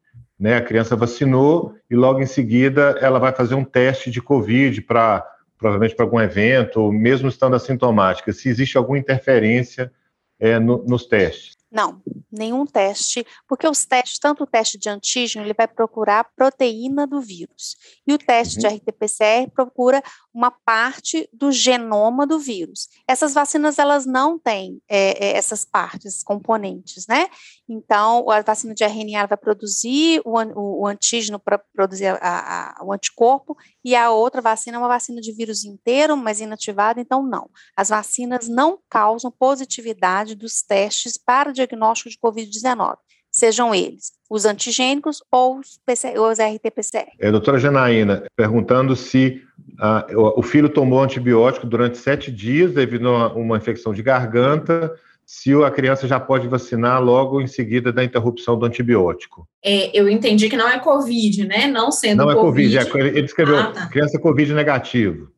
[0.42, 0.58] né?
[0.58, 5.24] A criança vacinou e logo em seguida ela vai fazer um teste de Covid para
[5.56, 9.92] provavelmente para algum evento, ou mesmo estando assintomática, se existe alguma interferência
[10.40, 11.56] é, no, nos testes.
[11.72, 12.02] Não,
[12.32, 17.08] nenhum teste, porque os testes, tanto o teste de antígeno, ele vai procurar a proteína
[17.08, 18.62] do vírus, e o teste uhum.
[18.62, 20.04] de RT-PCR procura
[20.34, 22.88] uma parte do genoma do vírus.
[23.08, 27.28] Essas vacinas, elas não têm é, é, essas partes, componentes, né?
[27.68, 32.84] Então, a vacina de RNA vai produzir o, o, o antígeno para produzir a, a,
[32.84, 37.24] o anticorpo, e a outra vacina é uma vacina de vírus inteiro, mas inativada, então
[37.24, 37.50] não.
[37.76, 42.98] As vacinas não causam positividade dos testes para diagnóstico de Covid-19,
[43.32, 47.10] sejam eles os antigênicos ou os, os RT-PCR.
[47.20, 49.42] É, doutora Janaína, perguntando se
[49.78, 54.96] ah, o filho tomou antibiótico durante sete dias devido a uma infecção de garganta,
[55.34, 59.48] se a criança já pode vacinar logo em seguida da interrupção do antibiótico.
[59.64, 61.68] É, eu entendi que não é Covid, né?
[61.68, 62.78] Não sendo Não COVID.
[62.78, 63.88] é Covid, é, ele escreveu ah, tá.
[63.88, 65.32] criança Covid negativo.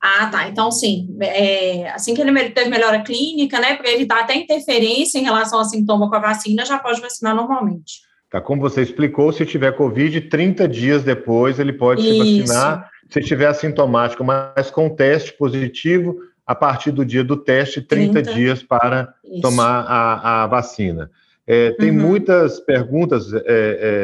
[0.00, 0.48] Ah, tá.
[0.48, 1.14] Então, sim.
[1.20, 5.66] É, assim que ele teve melhora clínica, né, para evitar até interferência em relação ao
[5.66, 8.00] sintoma com a vacina, já pode vacinar normalmente.
[8.30, 12.24] Tá, como você explicou, se tiver Covid, 30 dias depois ele pode Isso.
[12.24, 16.16] se vacinar se estiver assintomático, mas com teste positivo,
[16.52, 18.34] a partir do dia do teste, 30, 30.
[18.34, 19.40] dias para Isso.
[19.40, 21.10] tomar a, a vacina.
[21.46, 22.08] É, tem uhum.
[22.08, 23.40] muitas perguntas, é,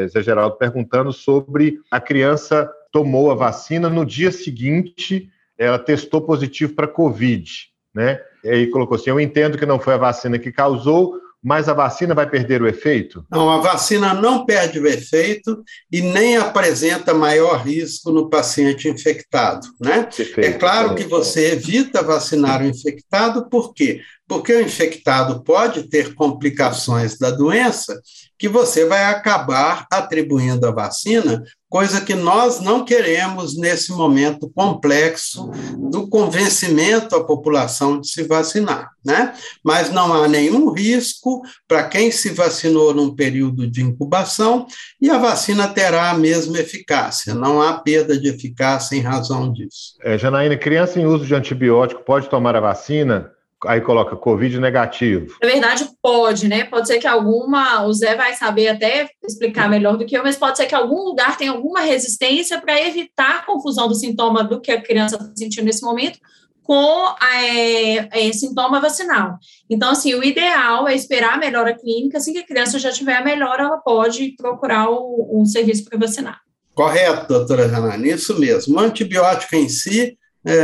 [0.04, 6.22] é, Zé Geraldo, perguntando sobre a criança tomou a vacina, no dia seguinte ela testou
[6.22, 7.50] positivo para Covid,
[7.94, 8.18] né?
[8.42, 11.74] E aí colocou assim: eu entendo que não foi a vacina que causou, mas a
[11.74, 13.24] vacina vai perder o efeito?
[13.30, 19.66] Não, a vacina não perde o efeito e nem apresenta maior risco no paciente infectado,
[19.80, 20.02] né?
[20.04, 24.00] Perfeito, é claro que você evita vacinar o infectado, por quê?
[24.28, 27.98] Porque o infectado pode ter complicações da doença
[28.38, 35.50] que você vai acabar atribuindo à vacina, coisa que nós não queremos nesse momento complexo
[35.76, 39.34] do convencimento à população de se vacinar, né?
[39.64, 44.66] Mas não há nenhum risco para quem se vacinou num período de incubação
[45.00, 49.94] e a vacina terá a mesma eficácia, não há perda de eficácia em razão disso.
[50.02, 53.32] É, Janaína, criança em uso de antibiótico pode tomar a vacina?
[53.66, 55.36] Aí coloca Covid negativo.
[55.42, 56.64] Na verdade, pode, né?
[56.64, 60.36] Pode ser que alguma, o Zé vai saber até explicar melhor do que eu, mas
[60.36, 64.60] pode ser que algum lugar tenha alguma resistência para evitar a confusão do sintoma do
[64.60, 66.18] que a criança está sentindo nesse momento
[66.62, 69.38] com é, é, sintoma vacinal.
[69.70, 73.16] Então, assim, o ideal é esperar a melhora clínica, assim que a criança já tiver
[73.16, 76.40] a melhora, ela pode procurar o, o serviço para vacinar.
[76.74, 78.76] Correto, doutora Janane, isso mesmo.
[78.76, 80.16] O antibiótico em si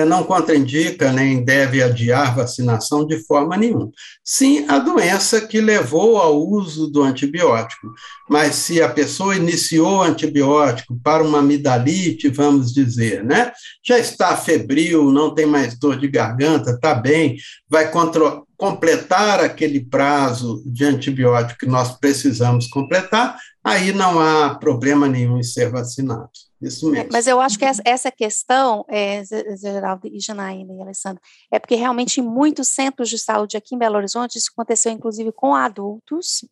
[0.07, 3.91] não contraindica nem deve adiar vacinação de forma nenhuma.
[4.25, 7.93] Sim, a doença que levou ao uso do antibiótico.
[8.29, 13.53] Mas se a pessoa iniciou antibiótico para uma amidalite, vamos dizer, né?
[13.87, 17.37] Já está febril, não tem mais dor de garganta, está bem,
[17.69, 17.91] vai
[18.57, 25.43] completar aquele prazo de antibiótico que nós precisamos completar, aí não há problema nenhum em
[25.43, 26.31] ser vacinado.
[26.69, 27.09] Isso mesmo.
[27.13, 29.23] Mas eu acho que essa questão, é,
[29.57, 33.79] Geraldo e Janaína e Alessandro, é porque realmente em muitos centros de saúde aqui em
[33.79, 36.45] Belo Horizonte, isso aconteceu inclusive com adultos,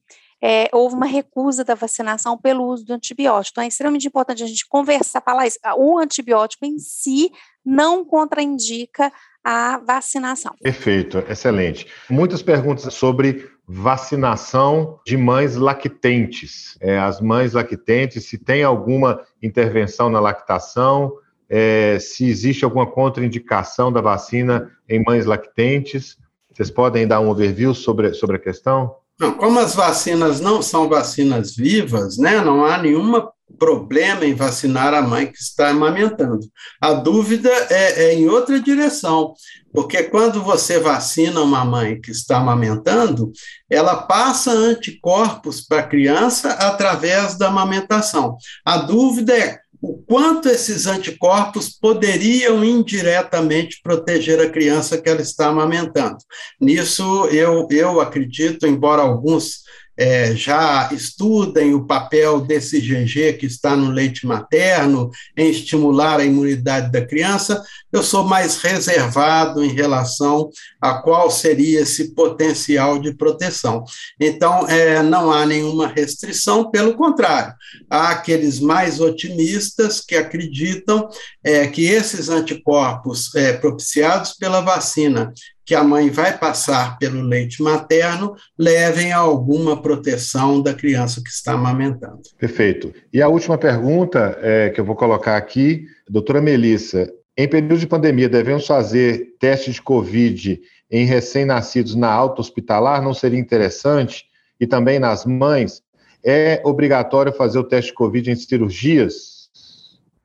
[0.42, 3.54] é, houve uma recusa da vacinação pelo uso do antibiótico.
[3.54, 5.58] Então, é extremamente importante a gente conversar, falar isso.
[5.76, 7.30] O antibiótico em si
[7.64, 9.12] não contraindica
[9.44, 10.54] a vacinação.
[10.60, 11.86] Perfeito, excelente.
[12.10, 16.76] Muitas perguntas sobre vacinação de mães lactentes.
[16.78, 21.14] É, as mães lactentes, se tem alguma intervenção na lactação,
[21.48, 26.18] é, se existe alguma contraindicação da vacina em mães lactentes.
[26.52, 28.94] Vocês podem dar um overview sobre, sobre a questão?
[29.18, 34.94] Não, como as vacinas não são vacinas vivas, né, não há nenhuma problema em vacinar
[34.94, 36.40] a mãe que está amamentando.
[36.80, 39.34] A dúvida é, é, em outra direção,
[39.72, 43.32] porque quando você vacina uma mãe que está amamentando,
[43.70, 48.36] ela passa anticorpos para a criança através da amamentação.
[48.64, 55.48] A dúvida é o quanto esses anticorpos poderiam indiretamente proteger a criança que ela está
[55.48, 56.18] amamentando.
[56.60, 59.62] Nisso, eu, eu acredito, embora alguns
[60.02, 66.24] é, já estudem o papel desse IgG que está no leite materno em estimular a
[66.24, 70.50] imunidade da criança, eu sou mais reservado em relação
[70.80, 73.84] a qual seria esse potencial de proteção.
[74.18, 77.54] Então, é, não há nenhuma restrição, pelo contrário,
[77.88, 81.08] há aqueles mais otimistas que acreditam
[81.44, 85.32] é, que esses anticorpos é, propiciados pela vacina
[85.72, 91.30] que a mãe vai passar pelo leite materno levem a alguma proteção da criança que
[91.30, 92.20] está amamentando.
[92.38, 92.92] Perfeito.
[93.10, 97.86] E a última pergunta é, que eu vou colocar aqui, doutora Melissa, em período de
[97.86, 100.60] pandemia, devemos fazer teste de Covid
[100.90, 103.00] em recém-nascidos na alta hospitalar?
[103.00, 104.26] Não seria interessante?
[104.60, 105.82] E também nas mães?
[106.22, 109.31] É obrigatório fazer o teste de Covid em cirurgias?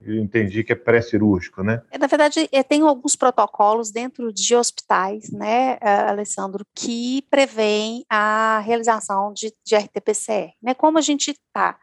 [0.08, 1.82] Eu entendi que é pré-cirúrgico, né?
[1.92, 8.60] É, na verdade, é, tem alguns protocolos dentro de hospitais, né, Alessandro, que prevêem a
[8.60, 10.54] realização de, de RT-PCR.
[10.62, 10.74] Né?
[10.74, 11.78] Como a gente está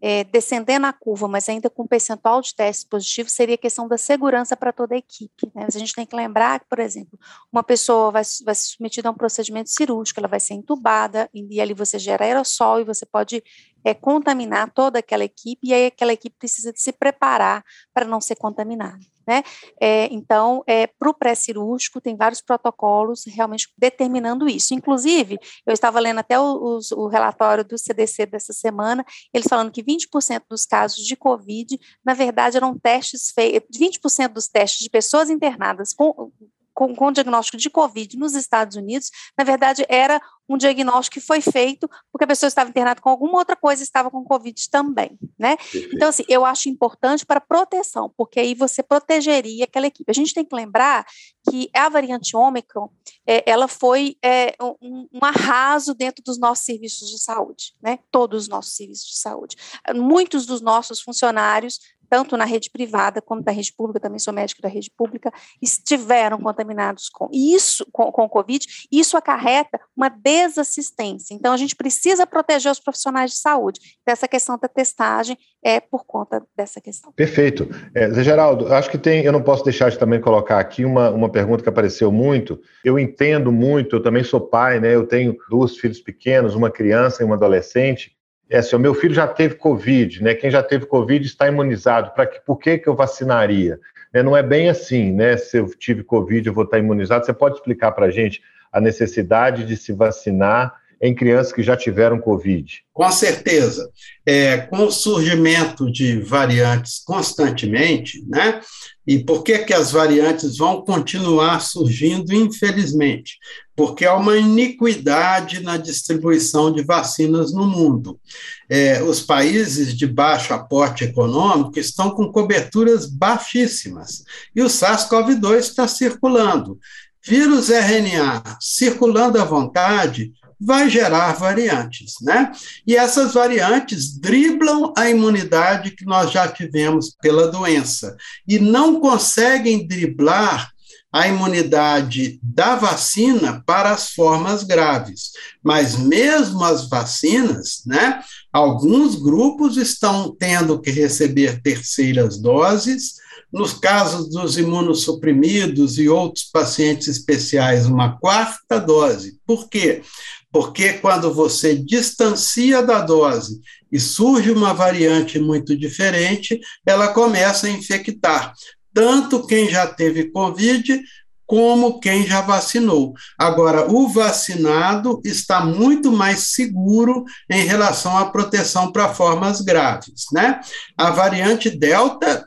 [0.00, 4.56] é, descendendo a curva, mas ainda com percentual de testes positivos, seria questão da segurança
[4.56, 5.46] para toda a equipe.
[5.54, 5.64] Né?
[5.64, 7.18] Mas a gente tem que lembrar que, por exemplo,
[7.52, 11.60] uma pessoa vai, vai ser submetida a um procedimento cirúrgico, ela vai ser entubada, e
[11.60, 13.42] ali você gera aerossol e você pode
[13.84, 18.20] é, contaminar toda aquela equipe, e aí aquela equipe precisa de se preparar para não
[18.20, 19.00] ser contaminada.
[19.28, 19.42] Né?
[19.78, 24.72] É, então, é, para o pré-cirúrgico, tem vários protocolos realmente determinando isso.
[24.72, 29.04] Inclusive, eu estava lendo até o, o, o relatório do CDC dessa semana,
[29.34, 34.48] eles falando que 20% dos casos de Covid, na verdade, eram testes feitos, 20% dos
[34.48, 36.32] testes de pessoas internadas com
[36.78, 41.40] com, com diagnóstico de Covid nos Estados Unidos, na verdade, era um diagnóstico que foi
[41.40, 45.18] feito porque a pessoa estava internada com alguma outra coisa e estava com Covid também,
[45.36, 45.56] né?
[45.92, 50.08] Então, assim, eu acho importante para proteção, porque aí você protegeria aquela equipe.
[50.08, 51.04] A gente tem que lembrar
[51.50, 52.88] que a variante Ômicron,
[53.26, 57.98] é, ela foi é, um, um, arraso dentro dos nossos serviços de saúde, né?
[58.10, 59.56] Todos os nossos serviços de saúde.
[59.96, 64.62] Muitos dos nossos funcionários tanto na rede privada como na rede pública, também sou médica
[64.62, 71.34] da rede pública, estiveram contaminados com isso, com, com o Covid, isso acarreta uma desassistência.
[71.34, 73.80] Então, a gente precisa proteger os profissionais de saúde.
[74.06, 77.12] Dessa questão da testagem é por conta dessa questão.
[77.12, 77.68] Perfeito.
[77.94, 81.10] É, Zé Geraldo, acho que tem, eu não posso deixar de também colocar aqui uma,
[81.10, 82.60] uma pergunta que apareceu muito.
[82.84, 84.94] Eu entendo muito, eu também sou pai, né?
[84.94, 88.17] Eu tenho dois filhos pequenos, uma criança e uma adolescente.
[88.50, 90.34] É assim, o meu filho já teve Covid, né?
[90.34, 92.12] Quem já teve Covid está imunizado.
[92.12, 93.78] Para que, por que, que eu vacinaria?
[94.12, 95.36] É, não é bem assim, né?
[95.36, 97.26] Se eu tive Covid, eu vou estar imunizado.
[97.26, 98.42] Você pode explicar para a gente
[98.72, 102.82] a necessidade de se vacinar em crianças que já tiveram Covid?
[102.92, 103.88] Com certeza.
[104.26, 108.60] É, com o surgimento de variantes constantemente, né?
[109.06, 113.38] E por que, que as variantes vão continuar surgindo, infelizmente?
[113.74, 118.20] Porque há uma iniquidade na distribuição de vacinas no mundo.
[118.68, 124.24] É, os países de baixo aporte econômico estão com coberturas baixíssimas.
[124.54, 126.78] E o SARS-CoV-2 está circulando.
[127.24, 132.50] Vírus RNA circulando à vontade vai gerar variantes, né?
[132.86, 138.16] E essas variantes driblam a imunidade que nós já tivemos pela doença
[138.46, 140.70] e não conseguem driblar
[141.12, 145.30] a imunidade da vacina para as formas graves.
[145.62, 148.20] Mas mesmo as vacinas, né?
[148.52, 153.14] Alguns grupos estão tendo que receber terceiras doses,
[153.50, 159.38] nos casos dos imunossuprimidos e outros pacientes especiais, uma quarta dose.
[159.46, 160.02] Por quê?
[160.50, 163.60] Porque quando você distancia da dose
[163.92, 168.52] e surge uma variante muito diferente, ela começa a infectar
[168.94, 171.00] tanto quem já teve Covid
[171.46, 173.14] como quem já vacinou.
[173.38, 180.60] Agora, o vacinado está muito mais seguro em relação à proteção para formas graves, né?
[180.96, 182.46] A variante Delta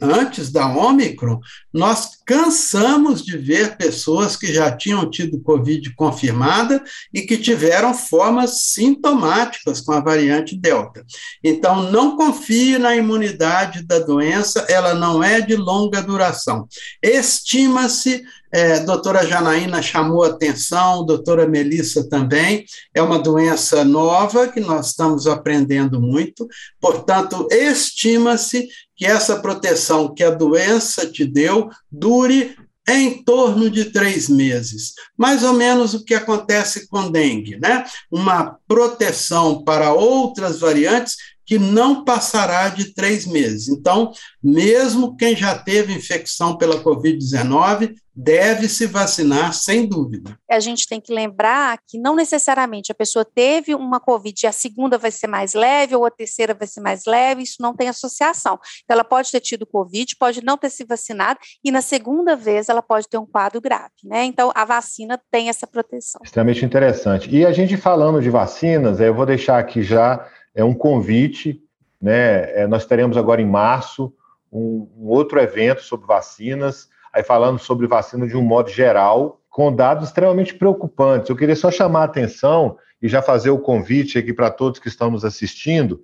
[0.00, 1.40] antes da Ômicron,
[1.72, 6.82] nós cansamos de ver pessoas que já tinham tido Covid confirmada
[7.12, 11.04] e que tiveram formas sintomáticas com a variante Delta.
[11.42, 16.66] Então, não confie na imunidade da doença, ela não é de longa duração.
[17.02, 18.24] Estima-se
[18.54, 22.64] é, doutora Janaína chamou atenção, doutora Melissa também,
[22.94, 26.46] é uma doença nova que nós estamos aprendendo muito,
[26.80, 32.56] portanto, estima-se que essa proteção que a doença te deu dure
[32.88, 34.92] em torno de três meses.
[35.16, 37.84] Mais ou menos o que acontece com dengue, né?
[38.10, 41.16] Uma proteção para outras variantes
[41.46, 43.68] que não passará de três meses.
[43.68, 44.12] Então,
[44.42, 50.38] mesmo quem já teve infecção pela Covid-19 deve se vacinar, sem dúvida.
[50.48, 54.52] A gente tem que lembrar que não necessariamente a pessoa teve uma Covid e a
[54.52, 57.88] segunda vai ser mais leve ou a terceira vai ser mais leve, isso não tem
[57.88, 58.58] associação.
[58.84, 62.68] Então, ela pode ter tido Covid, pode não ter se vacinado e na segunda vez
[62.68, 64.24] ela pode ter um quadro grave, né?
[64.24, 66.20] Então, a vacina tem essa proteção.
[66.24, 67.28] Extremamente interessante.
[67.34, 71.60] E a gente falando de vacinas, eu vou deixar aqui já é um convite,
[72.00, 72.60] né?
[72.60, 74.12] É, nós teremos agora em março
[74.52, 79.72] um, um outro evento sobre vacinas, aí falando sobre vacina de um modo geral, com
[79.72, 81.30] dados extremamente preocupantes.
[81.30, 84.88] Eu queria só chamar a atenção e já fazer o convite aqui para todos que
[84.88, 86.02] estamos assistindo.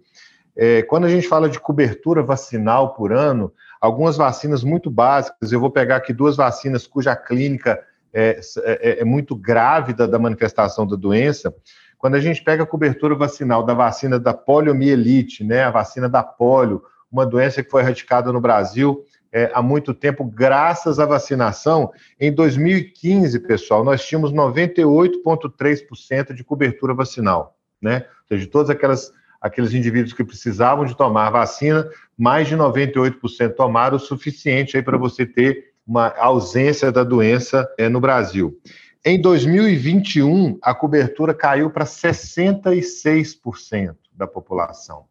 [0.57, 5.59] É, quando a gente fala de cobertura vacinal por ano, algumas vacinas muito básicas, eu
[5.59, 7.81] vou pegar aqui duas vacinas cuja clínica
[8.13, 11.53] é, é, é muito grave da, da manifestação da doença,
[11.99, 16.23] quando a gente pega a cobertura vacinal da vacina da poliomielite, né, a vacina da
[16.23, 21.93] polio, uma doença que foi erradicada no Brasil é, há muito tempo, graças à vacinação,
[22.19, 28.07] em 2015, pessoal, nós tínhamos 98,3% de cobertura vacinal, né?
[28.23, 31.89] Ou seja, de todos aquelas, aqueles indivíduos que precisavam de tomar vacina,
[32.19, 37.89] mais de 98% tomaram o suficiente aí para você ter uma ausência da doença é,
[37.89, 38.59] no Brasil.
[39.05, 45.05] Em 2021, a cobertura caiu para 66% da população.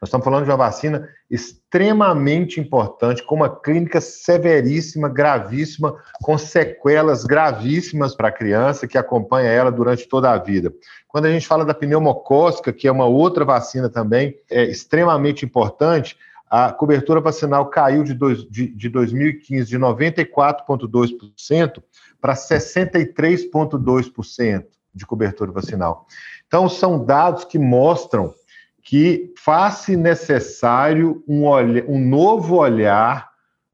[0.00, 7.24] Nós estamos falando de uma vacina extremamente importante, com uma clínica severíssima, gravíssima, com sequelas
[7.24, 10.72] gravíssimas para a criança que acompanha ela durante toda a vida.
[11.08, 16.16] Quando a gente fala da pneumocócica, que é uma outra vacina também é extremamente importante,
[16.48, 21.82] a cobertura vacinal caiu de, dois, de, de 2015 de 94,2%
[22.20, 24.64] para 63,2%
[24.94, 26.06] de cobertura vacinal.
[26.46, 28.32] Então, são dados que mostram
[28.86, 31.44] que faz-se necessário um,
[31.88, 33.30] um novo olhar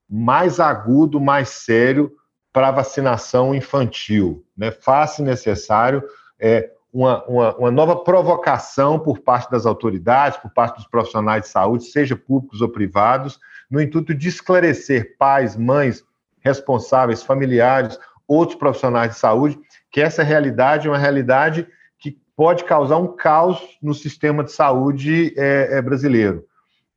[0.09, 2.11] mais agudo, mais sério
[2.51, 4.43] para a vacinação infantil.
[4.57, 4.71] Né?
[4.71, 6.03] Faz-se necessário
[6.41, 11.49] é, uma, uma, uma, nova provocação por parte das autoridades, por parte dos profissionais de
[11.49, 13.39] saúde, seja públicos ou privados,
[13.71, 16.03] no intuito de esclarecer pais, mães,
[16.41, 19.59] responsáveis, familiares, outros profissionais de saúde,
[19.91, 21.69] que essa realidade é uma realidade
[22.37, 26.45] pode causar um caos no sistema de saúde é, é brasileiro.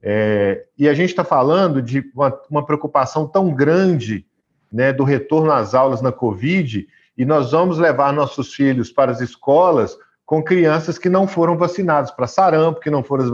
[0.02, 4.26] É, e a gente está falando de uma, uma, preocupação tão grande
[4.72, 6.88] né, do retorno às aulas na Covid,
[7.18, 12.12] e nós vamos levar nossos filhos para as escolas com crianças que não foram vacinadas
[12.12, 13.32] para sarampo, que não foram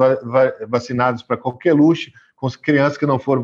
[0.68, 3.42] vacinadas para coqueluche, com crianças que não foram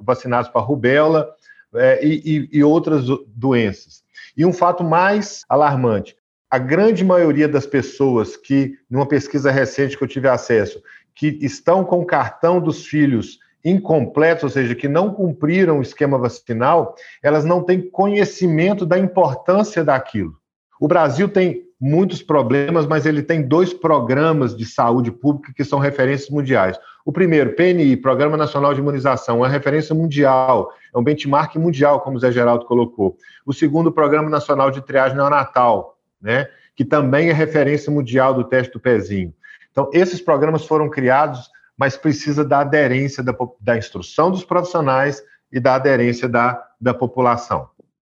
[0.00, 1.28] vacinadas para rubéola
[1.74, 4.04] é, e, e, e outras doenças.
[4.36, 6.16] E um fato mais alarmante:
[6.50, 10.80] a grande maioria das pessoas que, numa pesquisa recente que eu tive acesso,
[11.14, 16.16] que estão com o cartão dos filhos incompletos, ou seja, que não cumpriram o esquema
[16.16, 20.36] vacinal, elas não têm conhecimento da importância daquilo.
[20.80, 25.78] O Brasil tem muitos problemas, mas ele tem dois programas de saúde pública que são
[25.78, 26.78] referências mundiais.
[27.04, 32.16] O primeiro, PNI, Programa Nacional de Imunização, é referência mundial, é um benchmark mundial, como
[32.16, 33.16] o Zé Geraldo colocou.
[33.44, 38.72] O segundo, Programa Nacional de Triagem Neonatal, né, que também é referência mundial do teste
[38.72, 39.32] do pezinho.
[39.70, 45.22] Então, esses programas foram criados, mas precisa da aderência da, da instrução dos profissionais
[45.52, 47.68] e da aderência da, da população.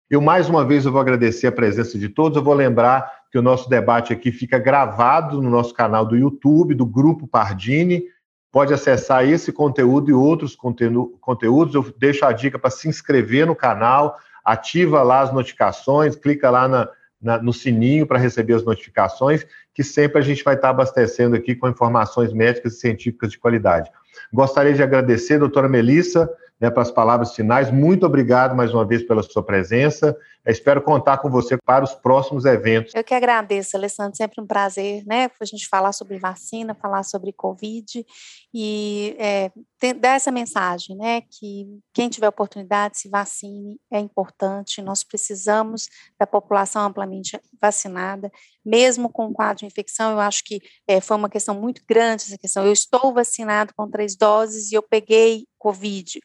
[0.10, 2.38] Eu, mais uma vez, eu vou agradecer a presença de todos.
[2.38, 6.76] Eu vou lembrar que o nosso debate aqui fica gravado no nosso canal do YouTube,
[6.76, 8.04] do Grupo Pardini.
[8.50, 11.76] Pode acessar esse conteúdo e outros conteúdos.
[11.76, 16.70] Eu deixo a dica para se inscrever no canal, ativa lá as notificações, clica lá
[16.70, 16.90] na,
[17.22, 21.56] na, no sininho para receber as notificações, que sempre a gente vai estar abastecendo aqui
[21.56, 23.90] com informações médicas e científicas de qualidade.
[24.32, 27.72] Gostaria de agradecer, doutora Melissa, né, para as palavras finais.
[27.72, 30.18] Muito obrigado mais uma vez pela sua presença.
[30.46, 32.96] Espero contar com você para os próximos eventos.
[32.96, 34.16] Eu que agradeço, Alessandro.
[34.16, 35.30] Sempre um prazer, né?
[35.40, 38.06] A gente falar sobre vacina, falar sobre Covid
[38.54, 39.52] e é,
[39.94, 41.22] dar essa mensagem, né?
[41.22, 44.82] Que quem tiver oportunidade se vacine, é importante.
[44.82, 48.32] Nós precisamos da população amplamente vacinada,
[48.66, 50.12] mesmo com o quadro de infecção.
[50.12, 52.66] Eu acho que é, foi uma questão muito grande essa questão.
[52.66, 56.22] Eu estou vacinado com três doses e eu peguei Covid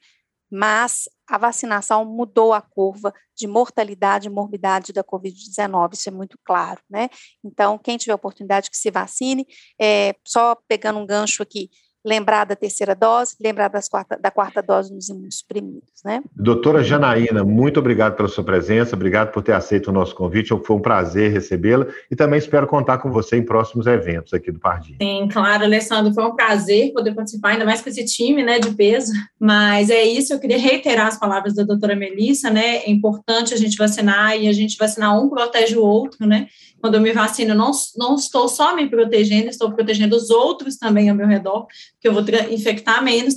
[0.52, 6.38] mas a vacinação mudou a curva de mortalidade e morbidade da Covid-19, isso é muito
[6.44, 7.08] claro, né?
[7.42, 9.46] Então, quem tiver oportunidade que se vacine,
[9.80, 11.70] é, só pegando um gancho aqui,
[12.04, 16.22] lembrar da terceira dose, lembrar das quarta, da quarta dose nos imunossuprimidos, né?
[16.34, 20.76] Doutora Janaína, muito obrigado pela sua presença, obrigado por ter aceito o nosso convite, foi
[20.76, 24.98] um prazer recebê-la e também espero contar com você em próximos eventos aqui do Pardinho.
[25.00, 28.70] Sim, claro, Alessandro, foi um prazer poder participar, ainda mais com esse time, né, de
[28.74, 33.54] peso, mas é isso, eu queria reiterar as palavras da doutora Melissa, né, é importante
[33.54, 36.48] a gente vacinar e a gente vacinar um protege o outro, né,
[36.82, 41.09] quando eu me vacino, não, não estou só me protegendo, estou protegendo os outros também
[41.09, 41.68] ao meu redor,
[42.00, 43.36] que eu vou infectar menos,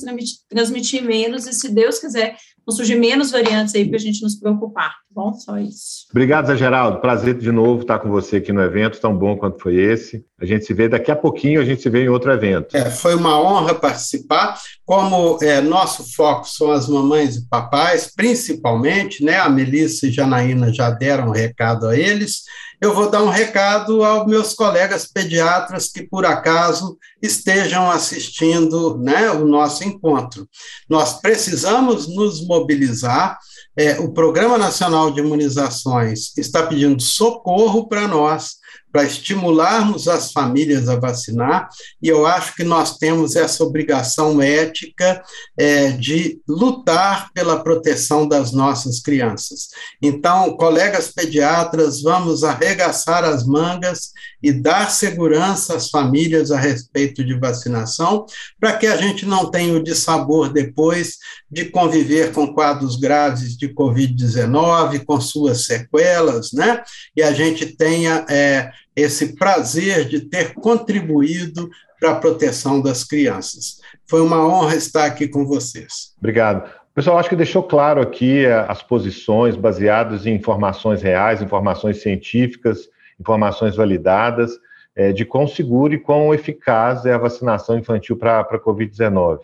[0.50, 2.36] transmitir menos, e se Deus quiser,
[2.66, 5.34] vão surgir menos variantes aí para a gente nos preocupar, bom?
[5.34, 6.08] Só isso.
[6.12, 7.00] Obrigado, Zé Geraldo.
[7.00, 10.26] Prazer de novo estar com você aqui no evento, tão bom quanto foi esse.
[10.40, 12.76] A gente se vê daqui a pouquinho, a gente se vê em outro evento.
[12.76, 14.60] É, foi uma honra participar.
[14.86, 19.40] Como é, nosso foco são as mamães e papais, principalmente, né?
[19.40, 22.44] A Melissa e Janaína já deram um recado a eles
[22.82, 29.32] eu vou dar um recado aos meus colegas pediatras que, por acaso, estejam assistindo né,
[29.32, 30.48] o nosso encontro.
[30.90, 33.40] Nós precisamos nos mobilizar.
[33.78, 38.56] É, o Programa Nacional de Imunizações está pedindo socorro para nós
[38.96, 41.68] para estimularmos as famílias a vacinar,
[42.02, 45.22] e eu acho que nós temos essa obrigação ética
[45.58, 49.68] é, de lutar pela proteção das nossas crianças.
[50.02, 57.38] Então, colegas pediatras, vamos arregaçar as mangas e dar segurança às famílias a respeito de
[57.38, 58.26] vacinação,
[58.58, 61.18] para que a gente não tenha o dissabor depois
[61.52, 66.82] de conviver com quadros graves de Covid-19, com suas sequelas, né?
[67.14, 71.70] E a gente tenha é, esse prazer de ter contribuído
[72.00, 73.80] para a proteção das crianças.
[74.08, 76.14] Foi uma honra estar aqui com vocês.
[76.18, 76.70] Obrigado.
[76.94, 82.88] Pessoal, acho que deixou claro aqui eh, as posições baseadas em informações reais, informações científicas,
[83.20, 84.52] informações validadas,
[84.96, 89.42] é, de quão seguro e quão eficaz é a vacinação infantil para a Covid-19.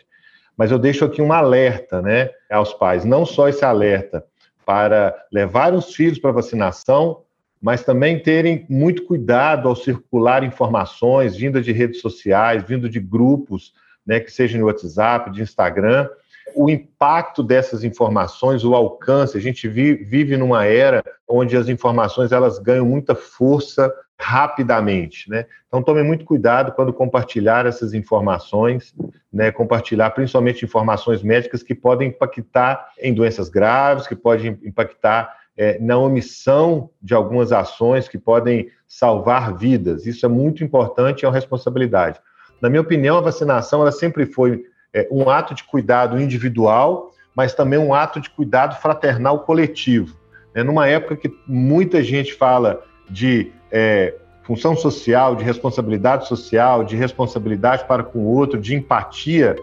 [0.55, 4.23] Mas eu deixo aqui um alerta né, aos pais, não só esse alerta
[4.65, 7.23] para levar os filhos para vacinação,
[7.61, 13.73] mas também terem muito cuidado ao circular informações vindas de redes sociais, vindo de grupos,
[14.05, 16.09] né, que sejam no WhatsApp, de Instagram,
[16.55, 19.37] o impacto dessas informações, o alcance.
[19.37, 25.45] A gente vive numa era onde as informações elas ganham muita força rapidamente, né?
[25.67, 28.93] Então tome muito cuidado quando compartilhar essas informações,
[29.33, 29.51] né?
[29.51, 35.95] Compartilhar principalmente informações médicas que podem impactar em doenças graves, que podem impactar é, na
[35.95, 40.07] omissão de algumas ações que podem salvar vidas.
[40.07, 42.19] Isso é muito importante e é uma responsabilidade.
[42.59, 47.53] Na minha opinião, a vacinação ela sempre foi é, um ato de cuidado individual, mas
[47.53, 50.17] também um ato de cuidado fraternal coletivo.
[50.55, 56.95] É, numa época que muita gente fala de é, função social, de responsabilidade social, de
[56.95, 59.55] responsabilidade para com o outro, de empatia,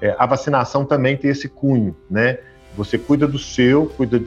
[0.00, 2.40] é, a vacinação também tem esse cunho, né?
[2.76, 4.20] Você cuida do seu, cuida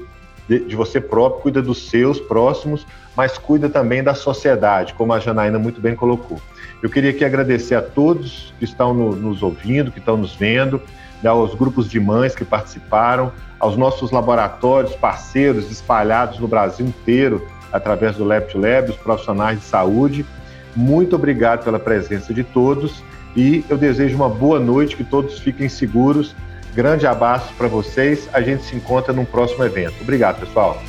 [0.49, 2.85] de, de, você próprio, cuida dos seus próximos,
[3.15, 6.41] mas cuida também da sociedade, como a Janaína muito bem colocou.
[6.81, 10.81] Eu queria aqui agradecer a todos que estão no, nos ouvindo, que estão nos vendo,
[11.21, 17.45] né, aos grupos de mães que participaram, aos nossos laboratórios, parceiros espalhados no Brasil inteiro,
[17.71, 20.25] através do Lab to Lab, os profissionais de saúde.
[20.75, 23.03] Muito obrigado pela presença de todos
[23.35, 26.35] e eu desejo uma boa noite, que todos fiquem seguros.
[26.73, 28.29] Grande abraço para vocês.
[28.33, 29.95] A gente se encontra num próximo evento.
[30.01, 30.81] Obrigado, pessoal.